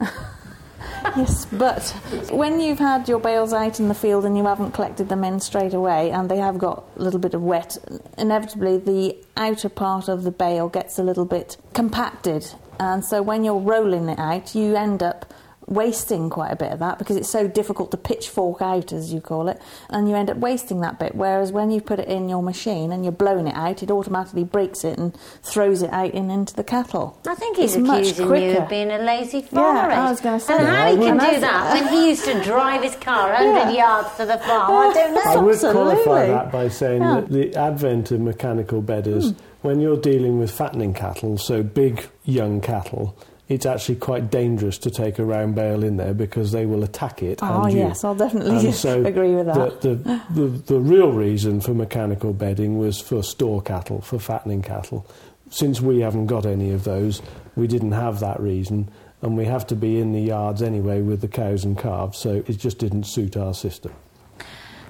Yes, 1.16 1.44
but 1.46 1.88
when 2.30 2.60
you've 2.60 2.78
had 2.78 3.08
your 3.08 3.20
bales 3.20 3.52
out 3.52 3.78
in 3.78 3.88
the 3.88 3.94
field 3.94 4.24
and 4.24 4.36
you 4.36 4.44
haven't 4.44 4.72
collected 4.72 5.08
them 5.08 5.22
in 5.22 5.38
straight 5.40 5.74
away 5.74 6.10
and 6.10 6.28
they 6.28 6.38
have 6.38 6.58
got 6.58 6.84
a 6.96 7.02
little 7.02 7.20
bit 7.20 7.34
of 7.34 7.42
wet, 7.42 7.76
inevitably 8.18 8.78
the 8.78 9.16
outer 9.36 9.68
part 9.68 10.08
of 10.08 10.24
the 10.24 10.30
bale 10.30 10.68
gets 10.68 10.98
a 10.98 11.02
little 11.02 11.24
bit 11.24 11.56
compacted. 11.72 12.50
And 12.80 13.04
so 13.04 13.22
when 13.22 13.44
you're 13.44 13.58
rolling 13.58 14.08
it 14.08 14.18
out, 14.18 14.54
you 14.54 14.76
end 14.76 15.02
up 15.02 15.32
wasting 15.66 16.30
quite 16.30 16.50
a 16.50 16.56
bit 16.56 16.72
of 16.72 16.78
that 16.78 16.98
because 16.98 17.16
it's 17.16 17.28
so 17.30 17.46
difficult 17.48 17.90
to 17.90 17.96
pitchfork 17.96 18.60
out, 18.62 18.92
as 18.92 19.12
you 19.12 19.20
call 19.20 19.48
it, 19.48 19.60
and 19.90 20.08
you 20.08 20.14
end 20.14 20.30
up 20.30 20.36
wasting 20.36 20.80
that 20.80 20.98
bit. 20.98 21.14
Whereas 21.14 21.52
when 21.52 21.70
you 21.70 21.80
put 21.80 21.98
it 21.98 22.08
in 22.08 22.28
your 22.28 22.42
machine 22.42 22.92
and 22.92 23.04
you're 23.04 23.12
blowing 23.12 23.46
it 23.46 23.54
out, 23.54 23.82
it 23.82 23.90
automatically 23.90 24.44
breaks 24.44 24.84
it 24.84 24.98
and 24.98 25.16
throws 25.42 25.82
it 25.82 25.90
out 25.90 26.12
and 26.14 26.30
into 26.30 26.54
the 26.54 26.64
cattle. 26.64 27.18
I 27.26 27.34
think 27.34 27.56
he's 27.56 27.76
It's 27.76 27.86
much 27.86 28.10
accusing 28.10 28.42
you 28.50 28.58
of 28.58 28.68
being 28.68 28.90
a 28.90 28.98
lazy 28.98 29.42
farmer. 29.42 29.90
Yeah, 29.90 30.06
I 30.06 30.10
was 30.10 30.20
gonna 30.20 30.40
say 30.40 30.56
And 30.56 30.66
that. 30.66 30.76
how 30.78 30.84
I 30.86 30.90
he 30.90 30.96
can 30.98 31.18
do 31.18 31.40
that 31.40 31.72
when 31.74 31.92
he 31.92 32.08
used 32.08 32.24
to 32.24 32.42
drive 32.42 32.82
his 32.82 32.96
car 32.96 33.28
100 33.32 33.72
Yeah. 33.74 34.02
yards 34.02 34.16
to 34.16 34.26
the 34.26 34.38
farm, 34.38 34.70
I 34.90 34.92
don't 34.94 35.14
know. 35.14 35.20
I 35.26 35.36
would 35.36 35.54
Absolutely. 35.54 35.82
qualify 36.04 36.26
that 36.26 36.52
by 36.52 36.68
saying 36.68 37.02
Yeah. 37.02 37.14
that 37.20 37.28
the 37.30 37.54
advent 37.56 38.10
of 38.10 38.20
mechanical 38.20 38.80
bedders, 38.82 39.30
hmm. 39.30 39.36
when 39.62 39.80
you're 39.80 39.96
dealing 39.96 40.38
with 40.38 40.50
fattening 40.50 40.92
cattle, 40.94 41.38
so 41.38 41.62
big 41.62 42.06
young 42.24 42.60
cattle, 42.60 43.16
it's 43.48 43.66
actually 43.66 43.96
quite 43.96 44.30
dangerous 44.30 44.78
to 44.78 44.90
take 44.90 45.18
a 45.18 45.24
round 45.24 45.54
bale 45.54 45.84
in 45.84 45.96
there 45.96 46.14
because 46.14 46.52
they 46.52 46.64
will 46.64 46.82
attack 46.82 47.22
it. 47.22 47.40
Oh, 47.42 47.64
and 47.64 47.72
you. 47.72 47.78
yes, 47.80 48.02
I'll 48.02 48.14
definitely 48.14 48.72
so 48.72 49.04
agree 49.06 49.34
with 49.34 49.46
that. 49.46 49.80
The, 49.82 49.94
the, 49.96 50.22
the, 50.30 50.46
the 50.46 50.80
real 50.80 51.12
reason 51.12 51.60
for 51.60 51.74
mechanical 51.74 52.32
bedding 52.32 52.78
was 52.78 53.00
for 53.00 53.22
store 53.22 53.60
cattle, 53.60 54.00
for 54.00 54.18
fattening 54.18 54.62
cattle. 54.62 55.06
Since 55.50 55.80
we 55.80 56.00
haven't 56.00 56.26
got 56.26 56.46
any 56.46 56.70
of 56.70 56.84
those, 56.84 57.20
we 57.54 57.66
didn't 57.66 57.92
have 57.92 58.20
that 58.20 58.40
reason, 58.40 58.90
and 59.20 59.36
we 59.36 59.44
have 59.44 59.66
to 59.68 59.76
be 59.76 60.00
in 60.00 60.12
the 60.12 60.22
yards 60.22 60.62
anyway 60.62 61.02
with 61.02 61.20
the 61.20 61.28
cows 61.28 61.64
and 61.64 61.78
calves, 61.78 62.18
so 62.18 62.42
it 62.46 62.58
just 62.58 62.78
didn't 62.78 63.04
suit 63.04 63.36
our 63.36 63.52
system. 63.52 63.92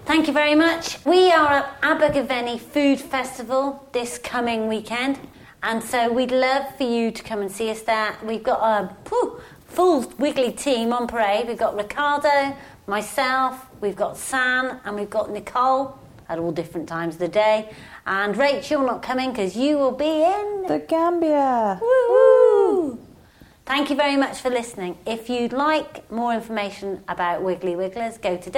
Thank 0.07 0.27
you 0.27 0.33
very 0.33 0.55
much. 0.55 1.05
We 1.05 1.33
are 1.33 1.49
at 1.49 1.81
Abergavenny 1.83 2.59
Food 2.59 3.01
Festival 3.01 3.89
this 3.93 4.19
coming 4.19 4.69
weekend, 4.69 5.19
and 5.65 5.83
so 5.83 6.13
we'd 6.13 6.31
love 6.31 6.77
for 6.77 6.85
you 6.85 7.11
to 7.11 7.23
come 7.23 7.41
and 7.41 7.51
see 7.51 7.71
us 7.71 7.81
there. 7.83 8.15
We've 8.23 8.43
got 8.43 8.61
a 8.61 8.95
phew, 9.09 9.41
full 9.67 10.03
Wiggly 10.19 10.53
team 10.53 10.93
on 10.93 11.07
parade. 11.07 11.49
We've 11.49 11.59
got 11.59 11.75
Ricardo, 11.75 12.55
myself, 12.87 13.67
we've 13.81 13.97
got 13.97 14.19
Sam, 14.19 14.79
and 14.85 14.95
we've 14.95 15.09
got 15.09 15.31
Nicole 15.31 15.99
at 16.29 16.39
all 16.39 16.53
different 16.53 16.87
times 16.87 17.15
of 17.15 17.21
the 17.21 17.29
day. 17.29 17.71
And 18.07 18.37
Rachel 18.37 18.85
not 18.85 19.03
coming 19.03 19.31
because 19.31 19.57
you 19.57 19.79
will 19.79 19.93
be 19.93 20.23
in 20.23 20.65
The 20.69 20.85
Gambia. 20.87 21.79
Woo-hoo! 21.81 22.99
Thank 23.65 23.89
you 23.89 23.97
very 23.97 24.19
much 24.19 24.41
for 24.41 24.51
listening. 24.51 24.99
If 25.07 25.31
you'd 25.31 25.55
like 25.55 26.11
more 26.13 26.35
information 26.35 27.03
about 27.09 27.43
Wiggly 27.43 27.75
Wigglers, 27.75 28.19
go 28.19 28.37
to 28.37 28.51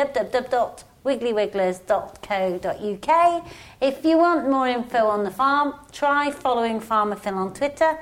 www.wigglyWigglers.co.uk. 1.07 3.47
If 3.81 4.05
you 4.05 4.19
want 4.19 4.51
more 4.51 4.69
info 4.69 5.07
on 5.07 5.25
the 5.25 5.31
farm, 5.31 5.73
try 5.93 6.31
following 6.31 6.81
Farmer 6.81 7.17
Phil 7.17 7.35
on 7.35 7.55
Twitter. 7.55 7.99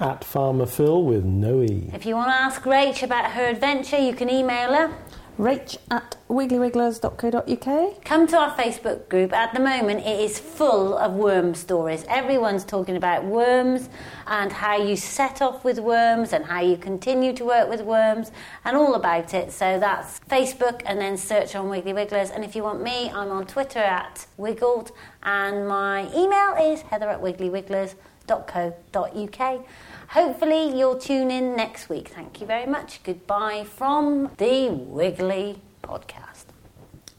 At 0.00 0.24
Farmer 0.24 0.64
Phil 0.66 1.02
with 1.02 1.24
no 1.24 1.62
E. 1.62 1.90
If 1.92 2.06
you 2.06 2.14
want 2.14 2.30
to 2.30 2.34
ask 2.34 2.62
Rach 2.62 3.02
about 3.02 3.32
her 3.32 3.46
adventure, 3.46 3.98
you 3.98 4.14
can 4.14 4.30
email 4.30 4.72
her. 4.72 4.90
Rach 5.38 5.76
at 5.90 6.16
wigglywigglers.co.uk. 6.28 8.04
Come 8.04 8.26
to 8.28 8.36
our 8.36 8.56
Facebook 8.56 9.08
group. 9.08 9.32
At 9.32 9.52
the 9.52 9.58
moment, 9.58 10.06
it 10.06 10.20
is 10.20 10.38
full 10.38 10.96
of 10.96 11.14
worm 11.14 11.54
stories. 11.54 12.04
Everyone's 12.08 12.64
talking 12.64 12.96
about 12.96 13.24
worms 13.24 13.88
and 14.28 14.52
how 14.52 14.76
you 14.76 14.94
set 14.94 15.42
off 15.42 15.64
with 15.64 15.80
worms 15.80 16.32
and 16.32 16.44
how 16.44 16.60
you 16.60 16.76
continue 16.76 17.32
to 17.32 17.44
work 17.44 17.68
with 17.68 17.80
worms 17.80 18.30
and 18.64 18.76
all 18.76 18.94
about 18.94 19.34
it. 19.34 19.50
So 19.50 19.80
that's 19.80 20.20
Facebook 20.20 20.82
and 20.86 21.00
then 21.00 21.16
search 21.16 21.56
on 21.56 21.68
Wiggly 21.68 21.94
Wigglers. 21.94 22.30
And 22.30 22.44
if 22.44 22.54
you 22.54 22.62
want 22.62 22.80
me, 22.80 23.10
I'm 23.10 23.32
on 23.32 23.44
Twitter 23.46 23.80
at 23.80 24.28
Wiggled 24.36 24.92
and 25.24 25.66
my 25.66 26.02
email 26.14 26.54
is 26.72 26.82
heather 26.82 27.08
at 27.08 27.20
wigglyWigglers.co.uk. 27.20 29.66
Hopefully, 30.08 30.76
you'll 30.76 30.98
tune 30.98 31.30
in 31.30 31.56
next 31.56 31.88
week. 31.88 32.08
Thank 32.08 32.40
you 32.40 32.46
very 32.46 32.66
much. 32.66 33.02
Goodbye 33.02 33.64
from 33.64 34.30
the 34.38 34.70
Wiggly 34.70 35.60
Podcast. 35.82 36.46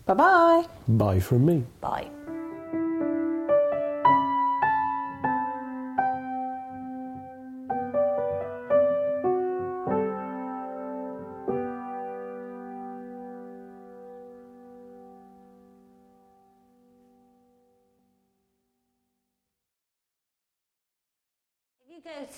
Bye 0.06 0.14
bye. 0.14 0.68
Bye 0.88 1.20
from 1.20 1.46
me. 1.46 1.64
Bye. 1.82 2.15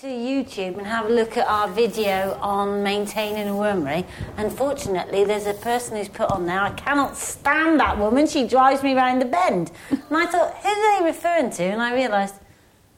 To 0.00 0.06
YouTube 0.06 0.78
and 0.78 0.86
have 0.86 1.06
a 1.06 1.08
look 1.08 1.36
at 1.36 1.44
our 1.48 1.66
video 1.66 2.38
on 2.40 2.84
maintaining 2.84 3.48
a 3.48 3.52
wormery. 3.52 4.04
Unfortunately, 4.36 5.24
there's 5.24 5.46
a 5.46 5.54
person 5.54 5.96
who's 5.96 6.08
put 6.08 6.30
on 6.30 6.46
there, 6.46 6.60
I 6.60 6.70
cannot 6.70 7.16
stand 7.16 7.80
that 7.80 7.98
woman, 7.98 8.28
she 8.28 8.46
drives 8.46 8.84
me 8.84 8.94
round 8.94 9.20
the 9.20 9.24
bend. 9.24 9.72
And 9.90 10.16
I 10.16 10.26
thought, 10.26 10.54
who 10.54 10.68
are 10.68 11.00
they 11.00 11.04
referring 11.04 11.50
to? 11.50 11.64
And 11.64 11.82
I 11.82 11.94
realised, 11.94 12.36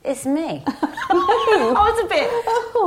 it's 0.04 0.26
me. 0.26 0.62
I 0.66 1.72
was 1.72 2.04
a 2.04 2.06
bit, 2.06 2.30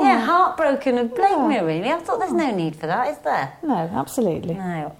yeah, 0.05 0.21
oh. 0.21 0.25
heartbroken 0.25 0.99
and 0.99 1.11
blame 1.15 1.49
me 1.49 1.57
really. 1.61 1.89
I 1.89 1.97
thought 1.97 2.19
there's 2.19 2.33
no 2.33 2.55
need 2.55 2.75
for 2.75 2.85
that, 2.85 3.07
is 3.07 3.17
there? 3.19 3.57
No, 3.63 3.89
absolutely. 3.93 4.53
No. 4.53 4.95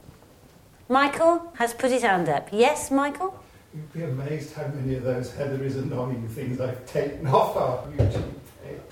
Michael 0.90 1.54
has 1.58 1.72
put 1.76 1.92
his 1.92 2.02
hand 2.02 2.30
up. 2.30 2.50
Yes, 2.52 2.90
Michael? 2.90 3.40
You'd 3.76 3.94
be 3.94 4.04
amazed 4.04 4.56
how 4.56 4.68
many 4.70 4.96
of 4.96 5.04
those 5.04 5.36
Heather 5.36 5.64
is 5.64 5.76
annoying 5.76 6.28
things 6.30 6.60
I've 6.60 6.84
taken 6.88 7.28
off 7.28 7.56
our 7.56 7.84
YouTube 7.92 8.12
page. 8.12 8.43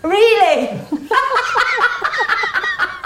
Really? 0.03 0.79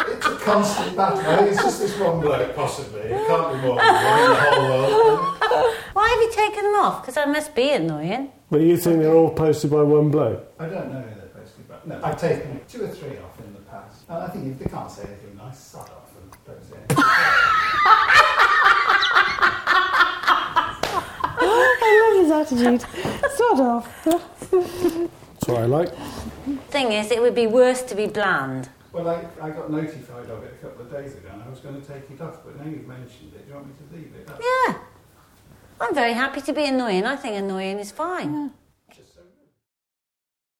It's 0.08 0.26
a 0.26 0.36
constant 0.44 0.96
battle. 0.96 1.20
It's 1.48 1.62
just 1.62 1.80
this 1.82 1.98
one 2.00 2.20
bloke, 2.22 2.56
possibly. 2.56 3.02
It 3.02 3.28
can't 3.28 3.54
be 3.54 3.58
more 3.68 3.76
than 3.76 3.94
one 3.94 4.20
in 4.20 4.30
the 4.30 4.36
whole 4.36 4.62
world. 4.70 5.76
Why 5.94 6.08
have 6.10 6.22
you 6.22 6.32
taken 6.32 6.64
them 6.64 6.76
off? 6.76 7.02
Because 7.02 7.18
I 7.18 7.26
must 7.26 7.54
be 7.56 7.72
annoying. 7.72 8.32
But 8.52 8.62
you 8.62 8.78
think 8.78 9.02
they're 9.02 9.14
all 9.14 9.32
posted 9.32 9.72
by 9.72 9.82
one 9.82 10.10
bloke? 10.12 10.46
I 10.60 10.68
don't 10.68 10.92
know 10.94 11.02
who 11.02 11.16
they're 11.20 11.30
posted, 11.30 11.68
by. 11.68 11.76
no, 11.86 12.00
I've 12.04 12.20
taken 12.20 12.62
two 12.70 12.84
or 12.86 12.88
three 12.90 13.18
off 13.18 13.40
in 13.40 13.54
the 13.54 13.62
past. 13.62 14.04
And 14.08 14.18
I 14.20 14.28
think 14.28 14.48
if 14.54 14.60
they 14.60 14.66
can't 14.70 14.92
say 14.92 15.04
anything 15.04 15.36
nice, 15.38 15.58
sod 15.60 15.90
off 15.90 16.12
and 16.22 16.32
don't 16.46 16.64
say 16.64 16.76
anything. 16.78 17.04
I 21.88 21.90
love 22.02 22.16
his 22.24 22.32
attitude. 22.32 22.82
Sort 23.36 23.60
of. 23.60 25.12
That's 25.46 25.60
what 25.60 25.64
I 25.64 25.68
like. 25.68 25.94
Thing 26.70 26.92
is, 26.92 27.12
it 27.12 27.22
would 27.22 27.36
be 27.36 27.46
worse 27.46 27.84
to 27.84 27.94
be 27.94 28.08
bland. 28.08 28.68
Well, 28.92 29.08
I, 29.08 29.28
I 29.40 29.52
got 29.52 29.70
notified 29.70 30.28
of 30.28 30.44
it 30.44 30.56
a 30.60 30.66
couple 30.66 30.82
of 30.82 30.92
days 30.92 31.14
ago 31.14 31.30
and 31.32 31.44
I 31.44 31.48
was 31.48 31.60
going 31.60 31.80
to 31.80 31.88
take 31.88 32.10
it 32.10 32.20
off, 32.20 32.40
but 32.44 32.58
now 32.58 32.66
you've 32.66 32.88
mentioned 32.88 33.32
it, 33.36 33.46
do 33.46 33.50
you 33.50 33.56
want 33.56 33.68
me 33.68 33.74
to 33.78 33.96
leave 33.96 34.12
it? 34.16 34.28
Yeah. 34.28 34.78
I'm 35.80 35.94
very 35.94 36.14
happy 36.14 36.42
to 36.42 36.52
be 36.52 36.66
annoying. 36.66 37.06
I 37.06 37.16
think 37.16 37.36
annoying 37.36 37.78
is 37.78 37.92
fine. 37.92 38.54